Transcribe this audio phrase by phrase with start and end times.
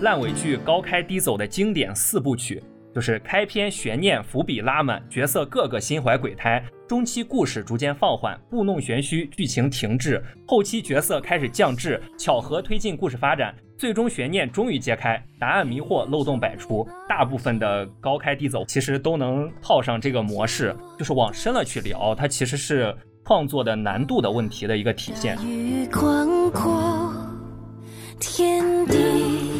[0.00, 2.62] 烂尾剧高开低走的经典四部曲，
[2.94, 16.88] 就是开篇悬念伏笔拉满，角色个个心怀鬼胎，中期故事逐渐放缓，故弄玄虚，剧情停滞，后期角色开始降智，巧合推进故事发展，最终悬念终于揭开，答案迷惑，漏洞百出。
[17.06, 22.96] 大部分的高开低走其实都能套上这个模式，就是往深了去聊，它其实是
[23.26, 25.36] 创作的难度的问题的一个体现。
[25.90, 27.12] 广阔
[28.18, 29.59] 天地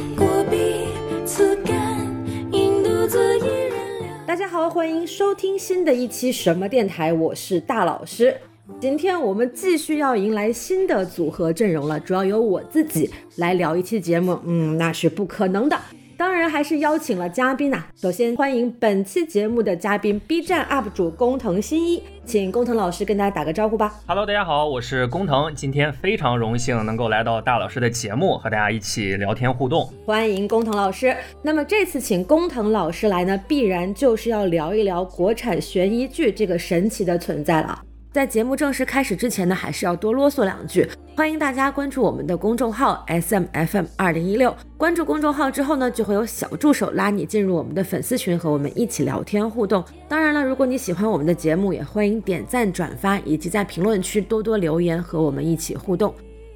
[4.30, 8.32] 大家好，欢迎收听新的一期什么电台，我是大老师。
[8.78, 15.76] 今天我们继续要迎来新的组合阵容了，主要由我自己来聊一期节目，嗯，那是不可能的。
[16.16, 17.84] 当然还是邀请了嘉宾呐。
[17.96, 23.92] 首先欢迎本期节目的嘉宾 B 站 UP 主工藤新一，请工藤老师跟大家打个招呼吧。
[24.06, 29.92] Hello，大家好，我是工藤，今天非常荣幸能够来到大老师的节目，和大家一起聊天互动。
[30.06, 31.16] 欢迎工藤老师。
[31.42, 37.82] 那么这次请工藤老师来呢，必然就是要聊一聊国产悬疑剧这个神奇的存在了。
[38.12, 40.84] 在节目正式开始之前呢，还是要多啰嗦两句。
[41.16, 44.52] 欢迎大家关注我们的公众号 S M F M 二零一六。
[44.76, 49.84] 关注公众号之后呢，就会有小助手拉你进入我们的粉丝群，和我们一起聊天互动。
[50.08, 56.12] 当然了，如果你喜欢我们的节目，也欢迎点赞、转发，以及在评论区多多留言和我们一起互动。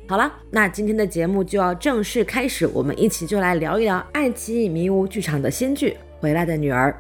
[0.09, 6.91] 好了，那今天的节目就要正式开始，我们一起就来聊一聊爱奇艺迷雾剧场的新剧《回来的女儿》。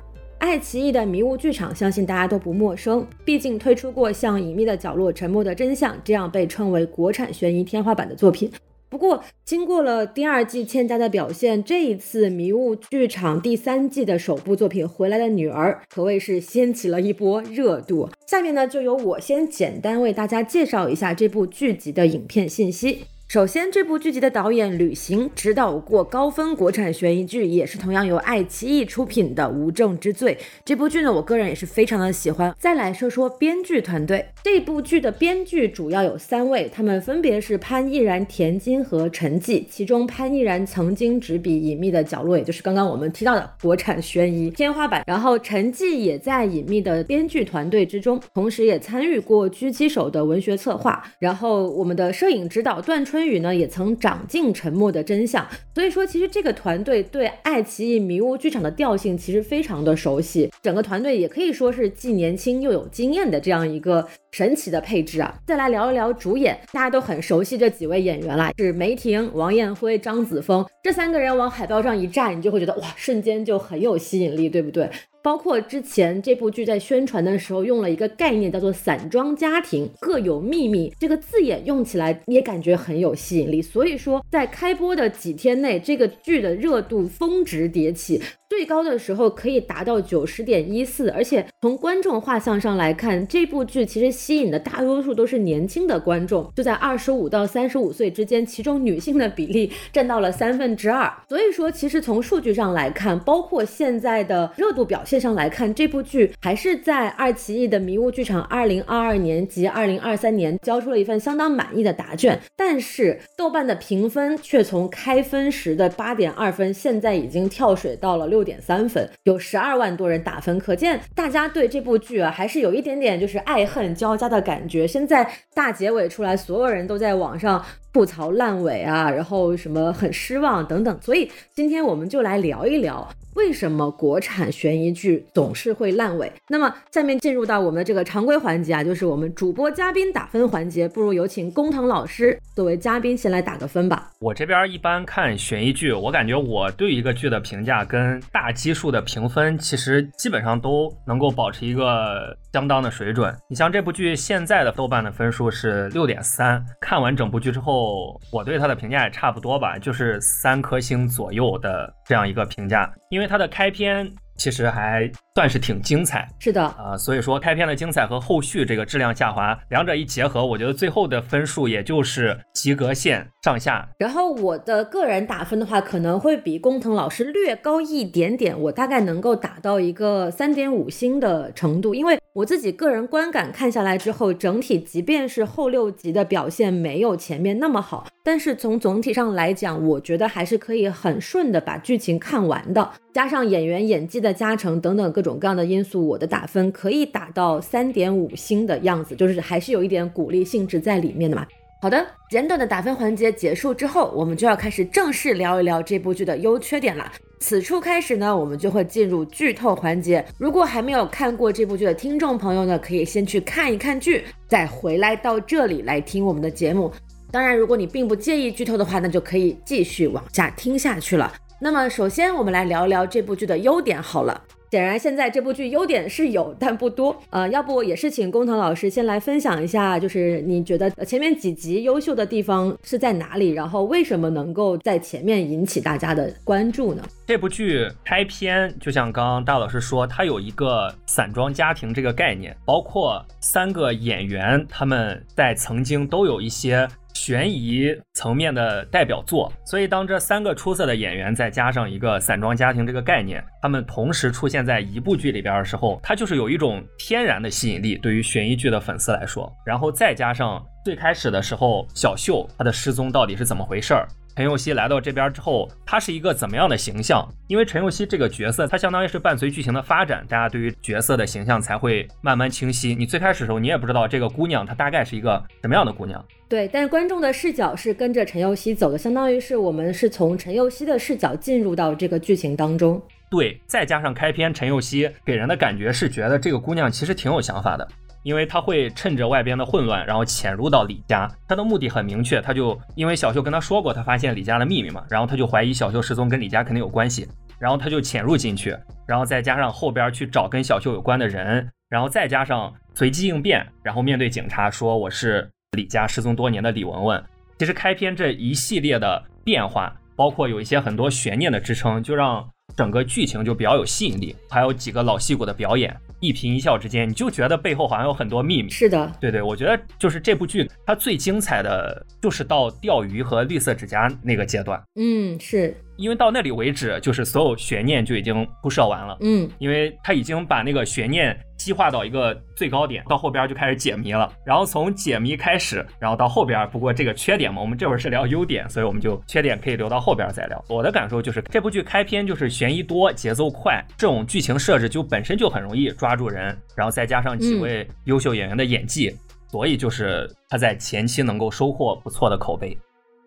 [0.44, 8.52] 爱奇艺的迷雾剧场，相信大家都不陌生，毕竟推出过像《隐秘的角落》《沉默的真相》这样被称为国产悬疑天花板的作品。
[8.90, 18.10] 不过，经过了第二季欠佳的表现，这一次迷雾剧场第三季的首部作品《回来的女儿》可谓是掀起了一波热度。
[18.26, 23.06] 下面呢，就由我先简单为大家介绍一下这部剧集的影片信息。
[23.26, 30.38] 首先，这部剧集的导演吕行执导过高分国产悬疑剧，也是同样由爱奇艺出品的《无证之罪》。
[30.64, 32.54] 这部剧呢，我个人也是非常的喜欢。
[32.60, 39.66] 再来说说编剧团队，这部剧的编剧主要有三位，他们分别是潘毅然、田金和陈继。
[39.68, 45.02] 其中，潘毅然曾经执笔《隐秘的角落》，也就是刚刚我们提到的国产悬疑天花板。
[45.06, 51.02] 然后，陈继也在《隐秘》的编剧团队之中，同时也参与过《狙击手》的文学策划。
[51.18, 53.13] 然后，我们的摄影指导段春。
[53.14, 65.32] 春雨呢也曾长进《沉默的真相》，所以说其实这个团队对爱奇艺迷雾剧场的调性其实非常的熟悉，整个团队也可以说是既年轻又有经验的这样一个神奇的配置啊。
[65.46, 74.90] 再来聊一聊主演，大家都很熟悉这几位演员啦，是梅婷、王艳辉、张子枫这三个人往海报上一站，你就会觉得哇，瞬间就很有吸引力，对不对？
[75.24, 83.62] 包括之前这部剧在宣传的时候用了一个概念，叫做“散装家庭各有秘密”，这个字眼用起来也感觉很有吸引力。
[83.62, 88.20] 所以说，在开播的几天内，这个剧的热度峰值迭起。
[88.46, 101.12] 最高的时候可以达到九十点一四，而且从观众画像上来看，这部剧其实吸引的大多数都是年轻的观众，就在二十五到三十五岁之间，其中女性的比例占到了三分之二。
[101.28, 112.40] 所以说，其实从数据上来看，包括现在的热度表现线上来看，这部剧还是在爱奇艺的迷雾剧场二零二二年及二零二三年交出了一份相当满意的答卷。
[112.56, 118.44] 但是豆瓣的评分却从开分时的八点二分，现在已经跳水到了六。
[118.44, 124.86] 点三分，有十二万多人打分，可见大家对这部剧啊还是有一点点就是爱恨交加的感觉。
[124.86, 127.64] 现在大结尾出来，所有人都在网上
[127.94, 130.98] 吐槽烂尾啊，然后什么很失望等等。
[131.00, 133.08] 所以今天我们就来聊一聊。
[133.34, 136.32] 为什么国产悬疑剧总是会烂尾？
[136.48, 140.88] 那么下面进入到我们的这个常规环节啊，就是我们主播嘉宾打分环节。
[140.88, 144.10] 不如有请工藤老师作为嘉宾先来打个分吧。
[144.20, 153.36] 我这边一般看悬疑剧，我感觉我对一个剧的评价跟大基数的评分其实基本上都能够保持一个相当的水准。
[153.48, 163.24] 你像这部剧现在的豆瓣的分数是六点三，看完整部剧之后，我对它的评价也差不多吧，就是三颗星左右的这样一个评价，因为。
[163.26, 173.88] 它的开篇其实还算是挺精彩，是的啊，所以说开篇的精彩和后续这个质量下滑，两者一结合，我觉得最后的分数也就是及格线上下。
[173.98, 188.06] 然后我的个人打分的话，可能会比工藤老师略高一点点，我大概能够打到一个三点五星的程度，因为我自己个人观感看下来之后，整体即便是后六集的表现没有前面那么好。
[188.24, 201.46] 但是从总体上来讲，我觉得还是可以很顺的把剧情看完的，加上演员演技的加成等等各种各样的因素，我的打分可以打到三点五星的样子，就是还是有一点鼓励性质在里面的嘛。
[201.82, 207.12] 好的，简短的打分环节结束之后，我们就要开始正式聊一聊这部剧的优缺点了。
[207.40, 210.24] 此处开始呢，我们就会进入剧透环节。
[210.38, 216.90] 如果还没有看过这部剧的听众朋友呢，可以先去看一看剧，再回来到这里来听我们的节目。
[217.34, 221.34] 当然，如果你并不介意剧透的话，那就可以继续往下听下去了。
[221.58, 224.40] 那么，首先我们来聊一聊这部剧的优点好了。
[224.70, 227.16] 显然，现在这部剧优点是有，但不多。
[227.30, 233.50] 呃，要不也是请工藤老师先来分享一下，就是你觉得前面几集优秀的地方是在哪里？
[233.50, 237.02] 然后为什么能够在前面引起大家的关注呢？
[237.26, 246.88] 这部剧开篇就像刚刚大老师说，它有一个散装家庭这个概念，包括三个演员，他们在曾经都有一些。
[247.24, 259.50] 悬疑层面的代表作，所以当这三个出色的演员再加上一个散装家庭这个概念，他们同时出现在一部剧里边的时候，它就是有一种天然的吸引力，对于悬疑剧的粉丝来说。
[259.64, 264.06] 然后再加上最开始的时候，小秀她的失踪到底是怎么回事儿？
[264.36, 267.24] 陈佑希来到这边之后，他是一个怎么样的形象？
[267.46, 272.96] 因为陈佑希这个角色，他相当于是伴随剧情的发展，大家对于角色的形象才会慢慢清晰。
[272.96, 276.24] 你最开始的时候，你也不知道这个姑娘她大概是一个什么样的姑娘。
[276.48, 283.00] 对，但是观众的视角是跟着陈佑希走的，相当于是我们是从陈佑希的视角进入到这个剧情当中。
[283.30, 287.86] 对，再加上开篇陈佑希给人的感觉是觉得这个姑娘其实挺有想法的。
[288.24, 291.30] 因为他会趁着外边的混乱，然后潜入到李家。
[291.46, 297.28] 他的目的很明确，他就因为小秀跟他说过，他发现李家的秘密嘛，然后他就怀疑小秀失踪跟李家肯定有关系，
[297.58, 298.76] 然后他就潜入进去，
[299.06, 307.22] 然后再加上后边去找跟小秀有关的人，然后再加上随机应变，然后面对警察说我是李家失踪多年的李文文。
[307.58, 315.94] 其实开篇这一系列的变化，包括有一些很多悬念的支撑，就让整个剧情就比较有吸引力，还有几个老戏骨的表演。
[316.20, 318.70] 一颦一笑之间，你就觉得背后好像有很多秘密。
[318.70, 324.82] 是的，对对，我觉得就是这部剧它最精彩的就是到钓鱼和绿色指甲那个阶段。
[324.94, 325.76] 嗯，是。
[325.96, 329.16] 因为到那里为止，就是所有悬念就已经铺设完了。
[329.20, 334.32] 嗯，因为他已经把那个悬念激化到一个最高点，到后边就开始解谜了。
[334.44, 340.64] 然后从解谜开始，然后到后边，不过这个缺点嘛，我们这会儿是聊优点，所以我们就缺点可以留到后边再聊。
[340.68, 349.14] 我的感受就是这部剧开篇就是悬疑多，节奏快，这种剧情设置就本身就很容易抓住人，然后再加上几位优秀演员的演技，
[349.50, 352.76] 所以就是他在前期能够收获不错的口碑。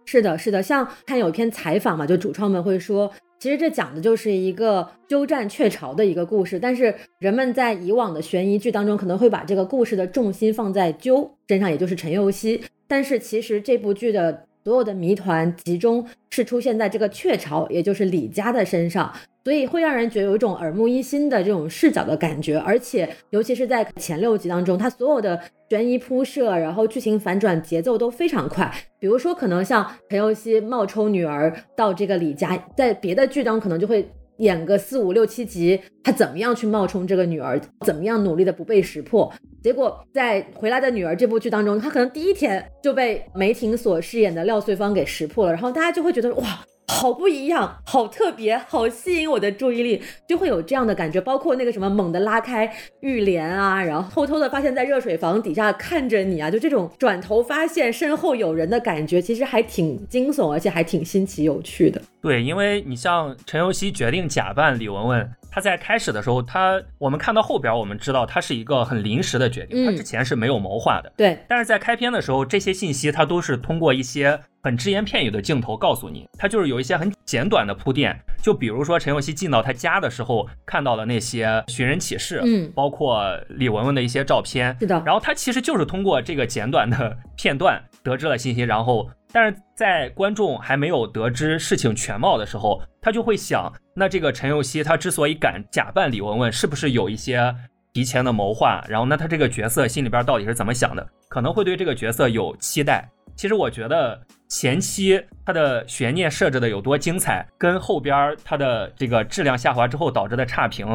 [0.07, 19.13] 是的，是的，像看有一篇采访嘛，就主创们会说，其实这讲的就是一个鸠占鹊巢的一个故事，但是人们在以往的悬疑剧当中，可能会把这个故事的重心放在鸠身上，也就是陈佑希，但是其实这部剧的所有的谜团集中是出现在这个鹊巢，也就是李佳的身上。
[19.47, 25.39] 所以会让人觉得有一种耳目一新的这种视角的感觉，而且尤其是在前六集当中，它所有的
[25.69, 28.69] 悬疑铺设，然后剧情反转节奏都非常快。
[28.99, 34.05] 比如说，可能像陈佑希冒充女儿到这个李家，在别的剧当可能就会
[34.39, 39.31] 演个四五六七集，他怎么样去冒充这个女儿，怎么样努力的不被识破。
[39.63, 46.65] 结果在《回来的女儿》这部剧当中，他可能第一天就被梅婷所饰演的廖穗芳给识破了，然后大家就会觉得哇。
[46.89, 51.19] 好不一样，好特别，好吸引我的注意力，就会有这样的感觉。
[51.19, 62.01] 包括那个什么猛地拉开浴帘啊，然后偷偷的发现，在热水房底下看着你啊，就这种转头发现身后有人的感觉，其实还挺惊悚，而且还挺新奇有趣的。
[62.21, 65.29] 对，因为你像陈尤希决定假扮李文文。
[65.57, 71.11] 他在开始的时候，他我们看到后边，我们知道他是一个很临时的决定，他之前是没有谋划的。
[71.17, 78.15] 对，但是在开篇的时候，这些信息他都是通过一些很只言片语的镜头告诉你，他就是有一些很简短的铺垫。
[78.39, 85.01] 就比如说陈佑希进到他家的时候，看到了那些寻人启事，嗯，包括李文文的一些照片，是的。
[85.03, 89.09] 然后他其实就是通过这个简短的片段得知了信息，然后。
[89.33, 97.53] 但是在观众还没有得知事情全貌的时候，他就会想，那这个陈佑希他之所以敢假扮李文文，是不是有一些
[97.91, 98.81] 提前的谋划？
[98.87, 101.05] 然后，那他这个角色心里边到底是怎么想的？
[101.27, 103.05] 可能会对这个角色有期待。
[103.35, 110.87] 其实我觉得前期他的悬念设置的有多精彩，跟后边他的这个质量下滑之后导致的差评。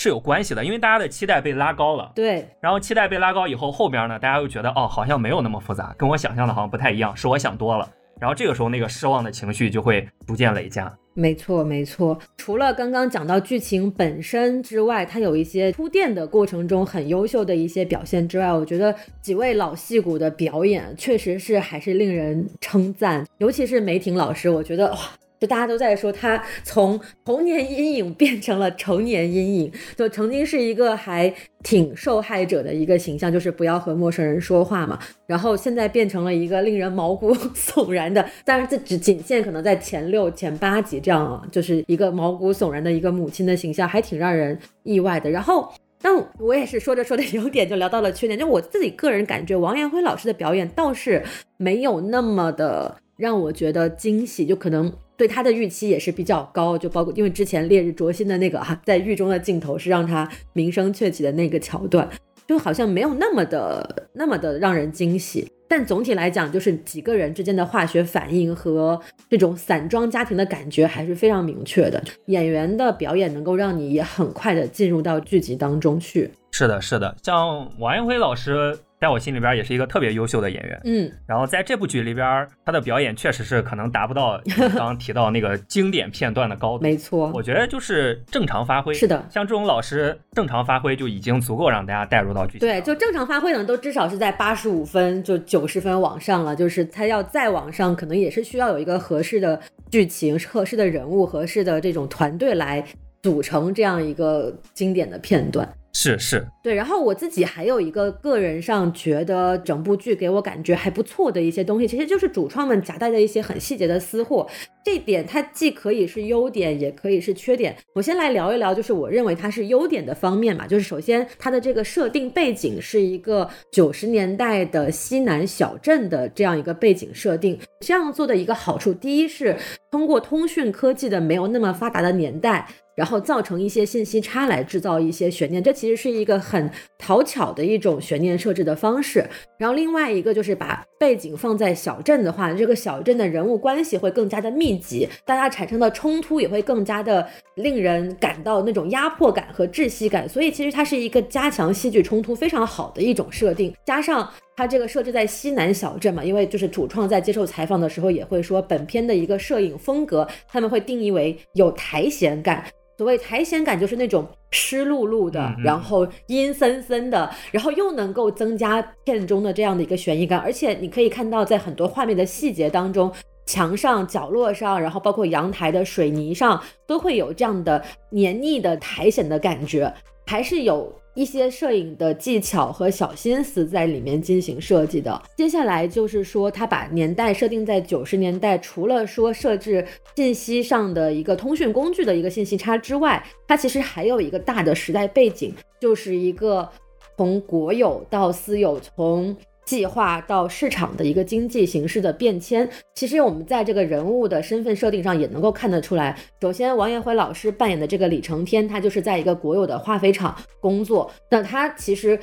[0.00, 2.10] 是有关系的，因为大家的期待被拉高了。
[2.14, 7.86] 对，然后期待被拉高以后，后边呢，大家又觉得哦，好像没有那么复杂，跟我想象的好像不太一样，是我想多了。
[8.18, 10.90] 然后这个时候，那个失望的情绪就会逐渐累加。
[11.12, 12.18] 没错，没错。
[12.38, 24.98] 除了刚刚讲到剧情本身之外，它有一些铺垫的过程中很优秀的一些表现之外，我觉得几位老戏骨的表演确实是还是令人称赞，尤其是梅婷老师，我觉得哇。
[25.40, 31.32] 就大家都在说他从童年阴影变成了成年阴影，就曾经是一个还
[31.62, 34.98] 挺受害者的一个形象，就是不要和陌生人说话嘛。
[35.26, 45.30] 然后现在变成了一个令人毛骨 悚然的，但是这只仅限可能在前六、前八集这样啊，就是一个毛骨悚然的一个母亲的形象，还挺让人意外的。
[45.30, 51.24] 然后，但我也是说着说着 优点就聊到了缺点，就我自己个人感觉，王彦辉老师的表演倒是
[51.56, 54.92] 没有那么的让我觉得惊喜，就可能。
[55.20, 62.08] 对他的预期也是比较高，就包括因为之前烈日灼心的那个哈，在狱中的镜头是让他名声鹊起的那个桥段，
[62.48, 65.46] 就好像没有那么的那么的让人惊喜。
[65.68, 68.98] 但总体来讲，就是几个人之间的化学反应和
[69.28, 72.02] 这种散装家庭的感觉还是非常明确的。
[72.28, 76.30] 演员的表演能够让你也很快的进入到剧集当中去。
[76.50, 78.78] 是的，是的，像王彦辉老师。
[79.00, 99.58] 在我心里边也是一个特别优秀的演员，嗯，然后在这部剧里边，他的表演确实是可能达不到刚刚提到那个经典片段的高度， 没错，我觉得就是正常发挥，是的，像这种老师正常发挥就已经足够让大家带入到剧情，对，就正常发挥呢，都至少是在八十五分就九十分往上了，就是他要再往上，可能也是需要有一个合适的
[99.90, 102.84] 剧情、合适的人物、合适的这种团队来
[103.22, 105.66] 组成这样一个经典的片段。
[105.92, 114.46] 是是，对，然后我自己还有一个个人上觉得整部剧给我感觉还不错的一些东西，其实就是主创们夹带的一些很细节的私货，
[114.84, 117.76] 这点它既可以是优点，也可以是缺点。
[117.92, 129.56] 我先来聊一聊，就是我认为它是优点的方面嘛，就是首先它的这个设定背景是一个九十年代的西南小镇的这样一个背景设定，这样做的一个好处，第一是
[129.90, 132.68] 通过通讯科技的没有那么发达的年代。
[133.00, 139.26] 然后造成一些信息差来制造一些悬念，这其实是一个很讨巧的一种悬念设置的方式。
[139.58, 150.28] 然后另外一个就是把背景放在小镇的话，这个小镇的人物关系会更加的密集，大家产生的冲突也会更加的令人感到那种压迫感和窒息感。
[150.28, 153.74] 所以其实它是一个加强戏剧冲突非常好的一种设定。
[153.86, 154.30] 加上
[154.60, 162.66] 它这个设置在西南小镇嘛，因为就是主创在接受采访的时候也会说，本片的一个摄影风格他们会定义为有苔藓感。
[162.98, 170.38] 所谓苔藓感，就是那种湿漉漉的，然后阴森森的，然后又能够增加片中的这样的一个悬疑感。
[170.38, 173.10] 而且你可以看到，在很多画面的细节当中，
[173.46, 179.90] 墙上、角落上，然后包括阳台的水泥上，都会有这样的黏腻的苔藓的感觉，
[180.26, 180.94] 还是有。
[181.14, 185.20] 一些摄影的技巧和小心思在里面进行设计的。
[185.36, 196.68] 接下来就是说，他把年代设定在九十年代，除了说设置信息上的一个通讯工具的一个信息差之外，它其实还有一个大的时代背景，就是一个
[197.16, 199.36] 从国有到私有，从。
[199.70, 206.18] 计划到市场的一个经济形势的变迁，其实我们在这个人物的身份设定上也能够看得出来。
[206.40, 212.18] 首先，王彦辉老师扮演的这个李承天，他就是在一个国有的化肥厂工作，那他其实。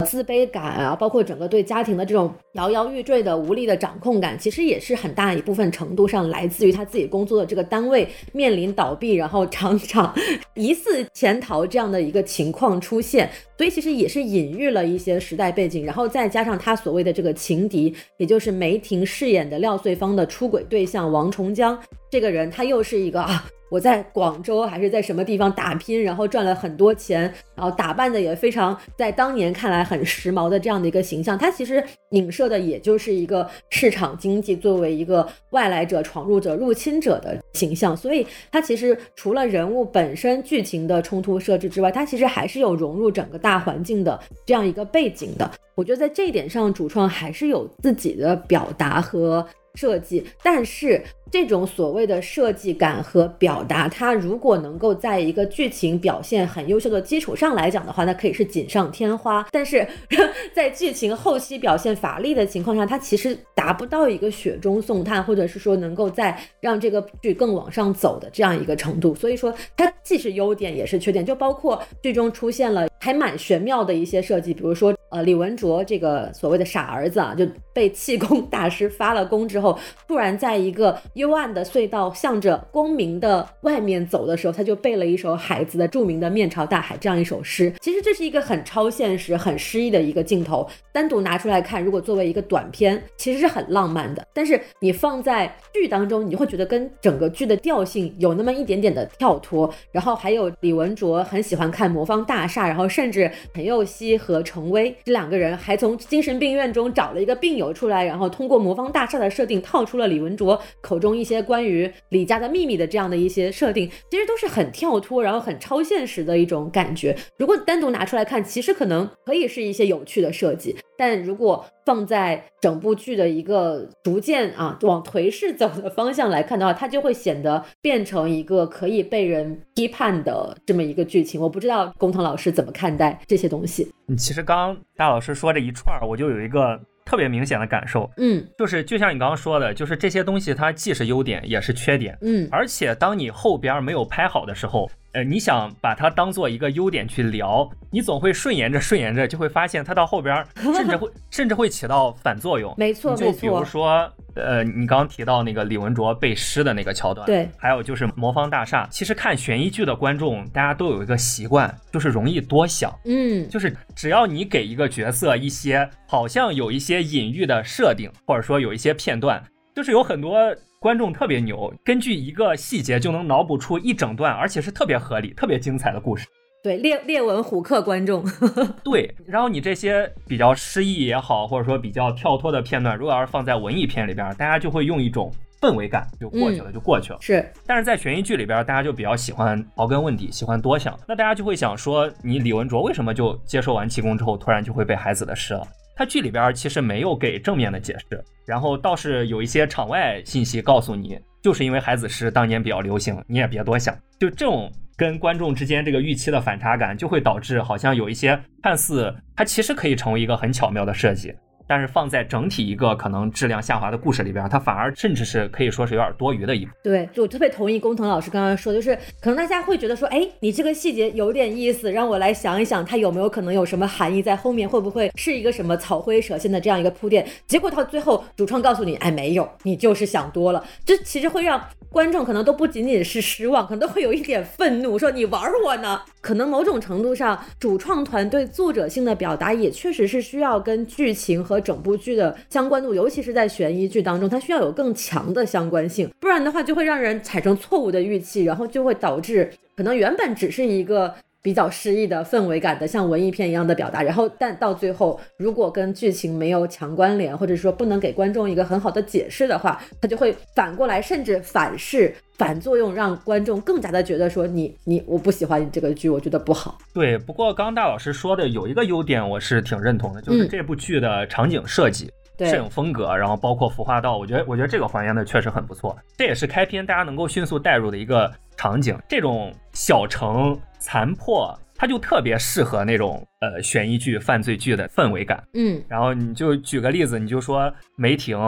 [0.00, 10.14] 自卑感啊，包括整个对家庭的这种摇摇欲坠的无力的掌控感，其实也是很大一部分程度上来自于他自己工作的这个单位面临倒闭，然后常常
[10.54, 21.78] 疑似潜逃这样的一个情况出现，所以其实也是隐喻了一些时代背景，然后再加上他所谓的这个情敌，也就是梅婷饰演的廖穗芳的出轨对象王重江
[22.10, 23.46] 这个人，他又是一个啊。
[23.70, 27.22] 我在广州还是在什么地方打拼，然后赚了很多钱，
[27.54, 45.48] 然后打扮的也非常在当年看来很时髦的这样的一个形象，它其实影射的也就是一个市场经济作为一个外来者、闯入者、入侵者的形象，所以它其实除了人物本身剧情的冲突设置之外，它其实还是有融入整个大环境的这样一个背景的。
[45.76, 49.46] 我觉得在这一点上，主创还是有自己的表达和
[49.76, 51.00] 设计，但是。
[51.30, 59.46] 这种所谓的设计感和表达，它如果能够在一个剧情表现很优秀的基础上来讲的话，那可以是锦上添花。
[59.52, 59.86] 但是
[60.52, 69.14] 在剧情后期表现乏力的情况下，它其实达不到一个雪中送炭，或者是说能够在让这个剧更往上走的这样一个程度。
[69.14, 71.24] 所以说，它既是优点也是缺点。
[71.24, 80.98] 就包括剧中出现了还蛮玄妙的一些设计，比如说，呃，李文卓这个所谓的傻儿子啊，就被气功 大师发了功之后，突然在一个。
[81.20, 87.70] 幽暗的隧道，向着光明的外面走的时候，他就背了一首海子的著名的《面朝大海》这样一首诗。
[87.78, 94.26] 其实这是一个很超现实、很诗意的一个镜头，单独拿出来看，如果作为一个短片，其实是很浪漫的。
[94.32, 99.70] 但是你放在剧当中，你会觉得跟整个剧的调性有那么一点点的跳脱。
[99.92, 111.09] 然后还有李文卓很喜欢看《魔方大厦》，然后甚至陈佑希和程威这两个人还从精神病院中找了一个病友出来，然后通过《魔方大厦》的设定套出了李文卓口中。
[111.10, 117.16] 中一些关于李家的秘密的这样的一些设定，其实都是很跳脱，然后很超现实的一种感觉。
[117.36, 131.40] 如果单独拿出来看，其实可能可以是一些有趣的设计，但如果放在整部剧的一个逐渐啊往颓势走的方向来看的话，它就会显得变成一个可以被人批判的这么一个剧情。
[131.40, 133.90] 我不知道工藤老师怎么看待这些东西。
[134.06, 136.80] 嗯，其实刚刚大老师说这一串，我就有一个。
[137.10, 144.88] 特别明显的感受，嗯，就是就像你刚刚说的，就是这些东西它既是优点也是缺点，嗯，而且当你后边没有拍好的时候。
[145.12, 150.44] 呃，你想把它当做一个优点去聊，你总会顺延着顺延着，就会发现它到后边
[150.76, 152.72] 甚至会甚至会起到反作用。
[152.78, 158.86] 没错，就比如说，呃，你刚刚提到那个李文卓背诗的那个桥段，对，还有就是魔方大厦。
[158.88, 162.96] 其实看悬疑剧的观众，大家都有一个习惯，就是容易多想。
[163.04, 169.42] 嗯，就是只要你给一个角色一些好像有一些隐喻的设定，或者说有一些片段，
[169.74, 170.54] 就是有很多。
[170.82, 176.26] 观众特别牛，根据一个细节就能脑补出一整段，而且是特别合理、特别精彩的故事。
[176.62, 178.24] 对，列列文虎克观众。
[178.82, 187.18] 对，然后你这些比较诗意也好，或者说比较跳脱的片段，如果要是放在文艺片里边，大家就会用一种氛围感就过去了，就过去了。
[187.20, 190.98] 是，但是在悬疑剧里边，大家就比较喜欢刨根问底，喜欢多想。
[191.06, 195.62] 那大家就会想说，你李文卓为什么就接受完气功之后，突然就会背孩子的诗了？
[196.00, 203.94] 它剧里边其实没有给正面的解释，然后倒是有一些场外信息告诉你，就是因为海子诗当年比较流行，你也别多想。
[204.18, 211.34] 就这种跟观众之间这个预期的反差感，就会导致好像有一些看似它其实可以成为一个很巧妙的设计。
[211.70, 216.72] 但是放在整体一个可能质量下滑的故事里边，它反而甚至是可以说是有点多余的一部。
[216.82, 227.24] 对，就我特别同意工藤老师刚刚说，就是可能大家会觉得说，哎，你这个细节有点意思，让我来想一想，它有没有可能有什么含义在后面，会不会是一个什么草灰蛇线的这样一个铺垫？
[227.46, 230.64] 结果到最后，主创告诉你，哎，没有，你就是想多了。
[230.84, 236.00] 这其实会让观众可能都不仅仅是失望，可能都会有一点愤怒，说你玩我呢？
[236.20, 251.14] 可能某种程度上，主创团队作者性的表达也确实是需要跟剧情和整部剧的相关度，尤其是在悬疑剧当中，它需要有更强的相关性，不然的话就会让人产生错误的预期，然后就会导致可能原本只是一个。
[251.42, 266.78] 比较诗意的氛围感的，像文艺片一样的表达，然后但到最后，如果跟剧情没有强关联，或者说不能给观众一个很好的解释的话，它就会反过来，甚至反噬、反作用，让观众更加的觉得说你你我不喜欢你这个剧，我觉得不好。
[266.94, 280.58] 对，不过刚刚大老师说的有一个优点，我是挺认同的，就是这部剧的场景设计、摄影风格，然后包括服化道，我觉得我觉得这个还原的确实很不错，这也是开篇大家能够迅速带入的一个场景，这种小城。
[280.82, 285.44] 残破，它就特别适合那种呃悬疑剧、犯罪剧的氛围感。
[285.52, 288.38] 嗯，然后你就举个例子，你就说梅婷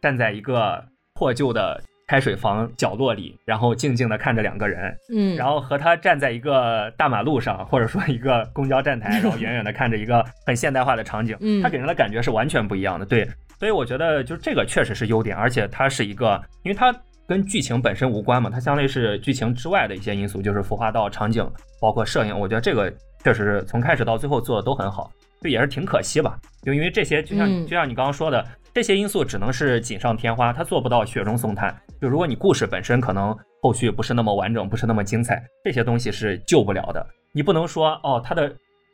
[0.00, 1.78] 站在一个破旧的
[2.12, 4.94] 开水房角落里，然后静静的看着两个人。
[5.16, 13.06] 嗯，然后和他站在一个大马路上，或者说一个公交站台，然后远远的看着一个很现代化的场景，嗯，他给人的感觉是完全不一样的。
[13.06, 13.26] 对，
[13.58, 16.94] 所以我觉得就这个确实是优点，而且它是一个，因为它。
[17.28, 21.48] 跟剧情本身无关嘛，它相当于是剧情之外的一些因素，就是服化道、场景，
[21.80, 22.38] 包括摄影。
[22.38, 26.36] 我觉得这个确实是从开始到最后做的都很好，就也是挺可惜吧。
[26.62, 31.76] 就因为这些，就像就像你刚刚说的，这些因素只能是锦上添花，它做不到雪中送炭。
[32.00, 37.06] 就如果你故事本身可能后续不是那么完整，不是那么精彩，这些东西是救不了的。
[37.32, 38.50] 你不能说哦，他的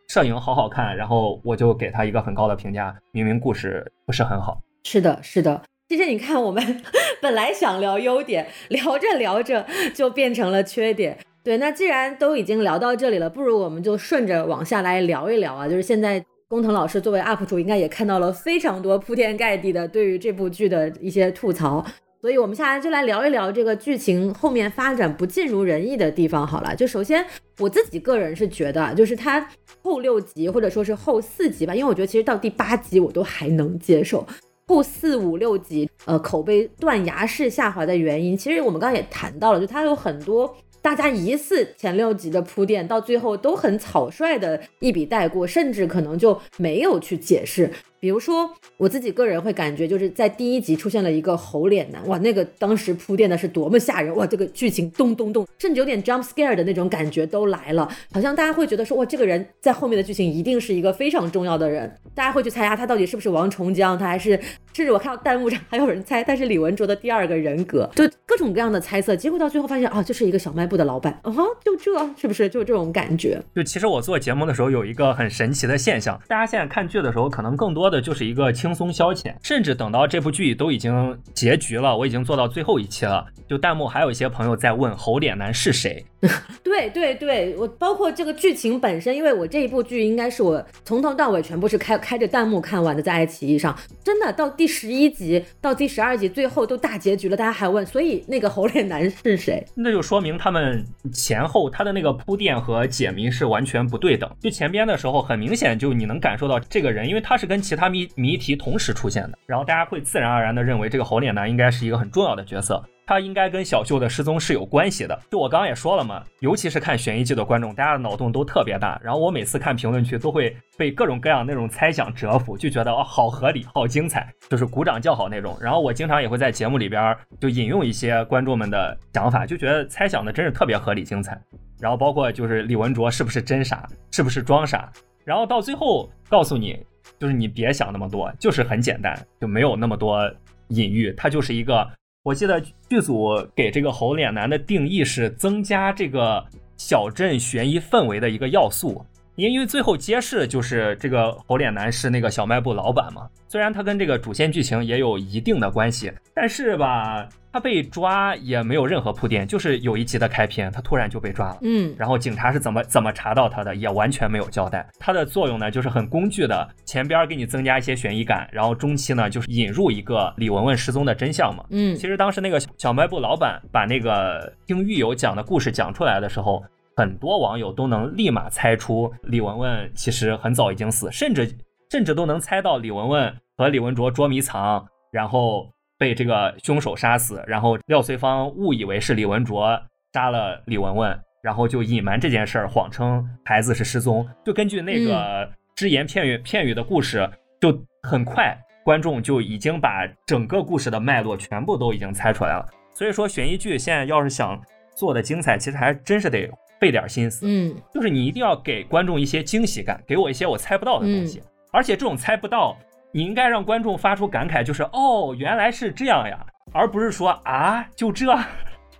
[0.08, 4.60] 摄影好好看，然后我就给他一个很高的评价，明明故事不是很好。
[4.84, 5.62] 是的，是的。
[5.88, 6.82] 其实你看，我们
[7.22, 9.64] 本来想聊优点，聊着聊着
[9.94, 11.16] 就变成了缺点。
[11.44, 15.68] 对，那既然都已经聊到这里了，不如我们就顺着往下来聊一聊啊。
[15.68, 21.84] 就是现在工藤老师作为 UP 主，应该也看到了非常多铺天盖地的对于这部剧的一些吐槽，
[22.22, 26.46] 所以我们下来就来聊一聊这个剧情后面发展不尽如人意的地方。
[26.46, 27.22] 好了，就首先
[27.58, 29.46] 我自己个人是觉得，就是它
[29.82, 34.26] 后六集或者说是后四集吧，因为我觉得其实到第八集我都还能接受。
[34.66, 40.54] 后四五六集，呃，口碑断崖式下滑的原因，其实我们刚刚也谈到了，就它有很多
[40.88, 47.70] 大家疑似前六集的铺垫，到最后都很草率的一笔带过，甚至可能就没有去解释。
[48.00, 64.38] 比如说，我自己个人会感觉，就是在第一集出现了一个猴脸男，哇，那个当时铺垫的是多么吓人，哇，这个剧情咚咚咚，甚至有点 jump scare 的那种感觉都来了，好像大家会觉得说，哇，这个人在后面的剧情一定是一个非常重要的人，大家会去猜啊，他到底是不是王重江，他还是
[64.72, 71.34] 甚至我看到弹幕上还有人猜他是李文卓的第二个人格，就各种各样的猜测，结果到最后发现啊，就是一个小卖部的老板啊，
[71.64, 72.48] 就这是不是？
[72.48, 73.40] 就这种感觉？
[73.54, 86.04] 就其实我做节目的时候有一个很神奇的现象，大家现在看剧的时候可能更多的就是一个轻松消遣，甚至等到这部剧都已经结局了，我已经做到最后一期了，就弹幕还有一些朋友在问猴脸男是谁。
[86.64, 99.64] 对对对，我包括这个剧情本身，因为我这一部剧应该是我从头到尾全部是开开着弹幕看完的，在爱奇艺上，真的到第十一集到第十二集最后都大结局了，大家还问，所以那个猴脸男是谁？
[99.76, 104.28] 那就说明他们前后他的那个铺垫和解谜是完全不对等。
[104.40, 112.82] 就前边的时候，很明显就你能感受到这个人，因为他是跟其他谜谜题同时出现的，然后大家会自然而然的认为这个猴脸男应该是一个很重要的角色。
[113.08, 115.18] 他应该跟小秀的失踪是有关系的。
[115.30, 119.00] 就我刚刚也说了嘛，尤其是看悬疑剧的观众，大家的脑洞都特别大。
[119.02, 125.56] 然后我每次看评论区都会被各种各样那种猜想折服，就觉得哦，好合理，好精彩，就是鼓掌叫好那种。
[125.58, 131.40] 然后我经常也会在节目里边就引用一些观众们的想法，就觉得猜想的真是特别合理精彩。
[131.80, 134.92] 然后包括就是李文卓是不是真傻，是不是装傻，
[135.24, 136.78] 然后到最后告诉你，
[137.18, 140.30] 就是你别想那么多，就是很简单，就没有那么多
[140.68, 141.88] 隐喻，他就是一个。
[142.28, 142.60] 我记得
[142.90, 146.44] 剧组给这个猴脸男的定义是增加这个
[146.76, 149.02] 小镇悬疑氛围的一个要素。
[149.36, 157.26] 因为最后揭示就是这个猴脸男是那个小卖部老板嘛，虽然他跟这个主线剧情也有一定的关系，但是吧，
[157.58, 164.88] 他被抓也没有任何铺垫，就是有一集的开篇，他突然就被抓了，嗯，然后警察是怎么怎么查到他的，也完全没有交代。
[165.00, 176.62] 他的作用呢，就是很工具的，前边给你增加一些悬疑感，然后中期呢，就是引入一个李文文失踪的真相嘛，嗯，其实当时那个小卖部老板把那个听狱友讲的故事讲出来的时候。
[176.96, 181.48] 很多网友都能立马猜出李文文其实很早已经死，甚至
[181.92, 189.78] 甚至都能猜到李文文和李文卓捉迷藏，然后被这个凶手杀死，然后廖翠芳误以为是李文卓
[190.12, 194.26] 杀了李文文，然后就隐瞒这件事儿，谎称孩子是失踪。
[194.44, 197.28] 就根据那个只言片语片语的故事，
[197.60, 202.66] 就很快观众就已经把整个故事的脉络全部都已经猜出来了。
[202.94, 204.60] 所以说悬疑剧现在要是想
[204.96, 206.48] 做的精彩，其实还真是得。
[206.80, 212.78] 费点心思，嗯，就是你一定要给观众一些惊喜感，给我一些我猜不到的东西，而且这种猜不到，
[213.12, 218.26] 你应该让观众发出感慨，就是哦，原来是这样呀，而不是说啊，就这，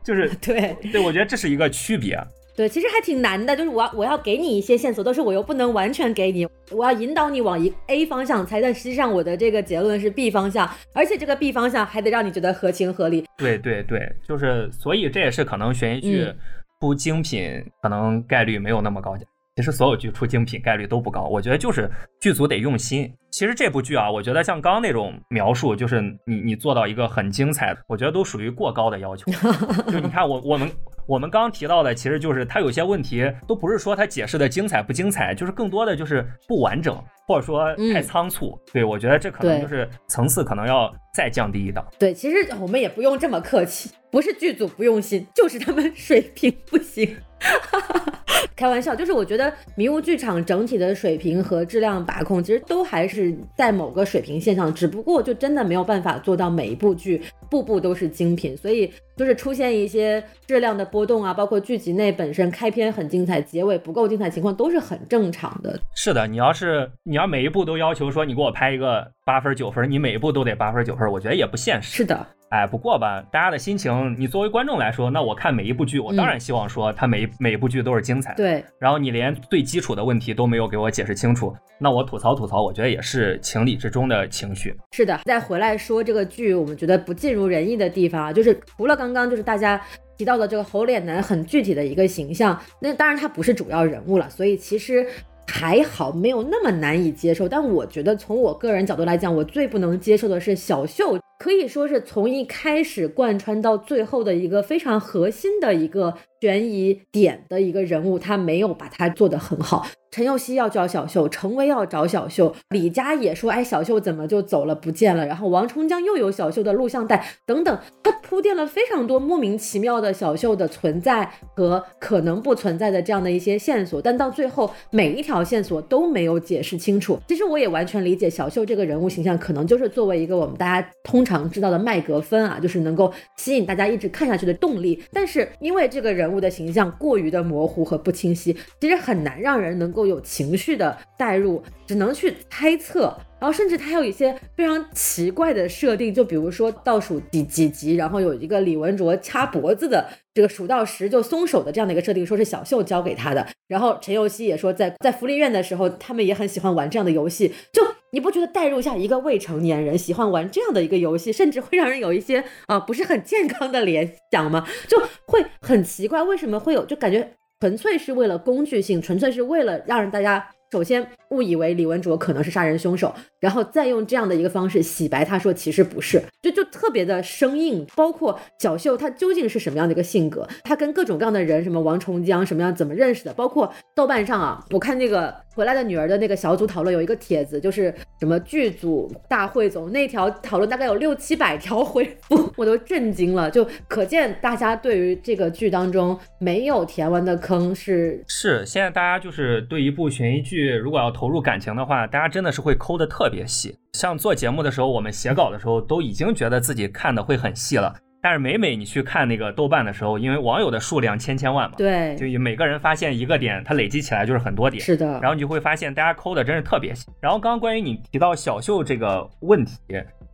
[0.02, 2.18] 就是 对对，我觉得这是一个区别。
[2.56, 13.24] 对，其实还挺难的，就是我我要给你一些线索，但是我又不能完全给你，我要引导你往一 A 方向猜，但实际上我的这个结论是 B 方向，而且这个 B 方向还得让你觉得合情合理。
[13.36, 16.32] 对对对，就是所以这也是可能悬疑剧。
[16.80, 19.16] 出精品可能概率没有那么高，
[19.56, 21.24] 其实所有剧出精品概率都不高。
[21.24, 21.90] 我觉得就是
[22.20, 23.12] 剧组得用心。
[23.30, 29.30] 其实这部剧啊，我觉得像刚刚那种描述，就是你你做到一个很精彩，我觉得都属于过高的要求。
[29.90, 30.70] 就你看我我们。
[31.08, 38.60] 我们刚刚提到的，其实就是它有些问题，都不是说它解释的精彩不精彩，就是更多的就是不完整，或者说太仓促。
[38.74, 41.82] 对我觉得这可能就是层次可能要再降低一档。
[41.98, 47.16] 对，其实我们也不用这么客气，不是剧组不用心，就是他们 水平不行。
[48.54, 65.78] 开玩笑，就是我觉得迷雾剧场整体的水平和质量把控，其实都还是是在某个水平线上，只不过就真的没有办法做到每一部剧步步都是精品，所以就是出现一些质量的波动啊，包括剧集内本身开篇很精彩，结尾不够精彩情况都是很正常的。
[65.94, 71.98] 是的，你要是你要每一部都要求说你给我拍一个八分九分，你每一部都得八分九分，我觉得也不现实。
[71.98, 72.26] 是的。
[72.48, 78.32] 哎，不过吧，大家的心情，你作为观众来说，那我看每一部剧，我当然希望说它每每一部剧都是精彩。
[78.36, 78.64] 对。
[78.78, 84.74] 然后你连最基础的问题都没有给我解释清楚，那我吐槽吐槽，我觉得也是情理之中的情绪。
[84.92, 85.20] 是的。
[85.26, 89.78] 再回来说这个剧，我们觉得不尽如人意的地方啊，就是除了刚刚就是大家
[90.16, 95.06] 提到的这个猴脸男很具体的一个形象，那当然他不是主要人物了，所以其实。
[95.48, 109.86] 还好没有那么难以接受，但我觉得从我个人角度来讲，我最不能接受的是小秀，可以说是从一开始贯穿到最后的一个非常核心的一个悬疑点的一个人物，他没有把它做得很好。
[110.10, 115.26] 陈佑希要找小秀，程威要找小秀，李佳也说，哎，小秀怎么就走了不见了？
[115.26, 127.18] 然后王重江又有小秀的录像带等等，他铺垫了非常多莫名其妙的小秀的存在和可能不存在的这样的一些线索，但到最后每一条线索都没有解释清楚。
[127.28, 135.02] 其实我也完全理解小秀这个人物形象，可能就是作为一个我们大家通常知道的麦格芬啊，就是能够吸引大家一直看下去的动力。
[135.12, 143.14] 但是因为这个人物的形象过于的模糊和不清晰，其实很难让人能够有情绪的代入，只能去猜测。
[143.40, 153.46] 然后甚至他还有一些非常奇怪的设定，就比如说倒数第几集，然后有一个李文卓掐脖子的这个数到十就松手的这样的一个设定，说是小秀教给他的。
[153.68, 157.54] 然后陈佑熙也说，在在福利院的时候，他们也很喜欢玩这样的游戏。
[157.72, 164.66] 就你不觉得代入一下一个未成年人喜欢玩这样的一个游戏，甚至会让人有一些啊不是很健康的联想吗？
[164.88, 166.84] 就会很奇怪，为什么会有？
[166.84, 170.48] 就感觉纯粹是为了工具性，纯粹是为了让大家。
[170.70, 177.86] 首先误以为李文卓可能是杀人凶手，然后再用这样的一个方式洗白，他说其实不是，就就特别的生硬。
[177.96, 183.32] 包括小秀他究竟是什么样的一个性格，他跟各种各样的人，什么王重江什么样怎么认识的？
[183.32, 193.50] 包括豆瓣上啊，我看那个回来的女儿的那个小组讨论有一个帖子，就是什么剧组大汇总那条讨论大概有六七百条回复， 我都震惊了。
[193.50, 198.64] 就可见大家对于这个剧当中没有填完的坑是是。
[198.64, 200.72] 现在大家就是对一部悬疑剧。
[200.76, 203.76] 如果要投入感情的话，大家真的是会抠的特别细。
[203.94, 207.92] 像做节目的时候，我们写稿的时候，都已经觉得自己看的会很细了。
[208.28, 214.84] 但是每每你去看那个豆瓣的时候，因为网友的数量千千万嘛，对，就每个人发现一个点，它累积起来就是很多点。
[214.84, 215.06] 是的。
[215.22, 217.06] 然后你就会发现，大家抠的真是特别细。
[217.22, 219.72] 然后刚刚关于你提到小秀这个问题。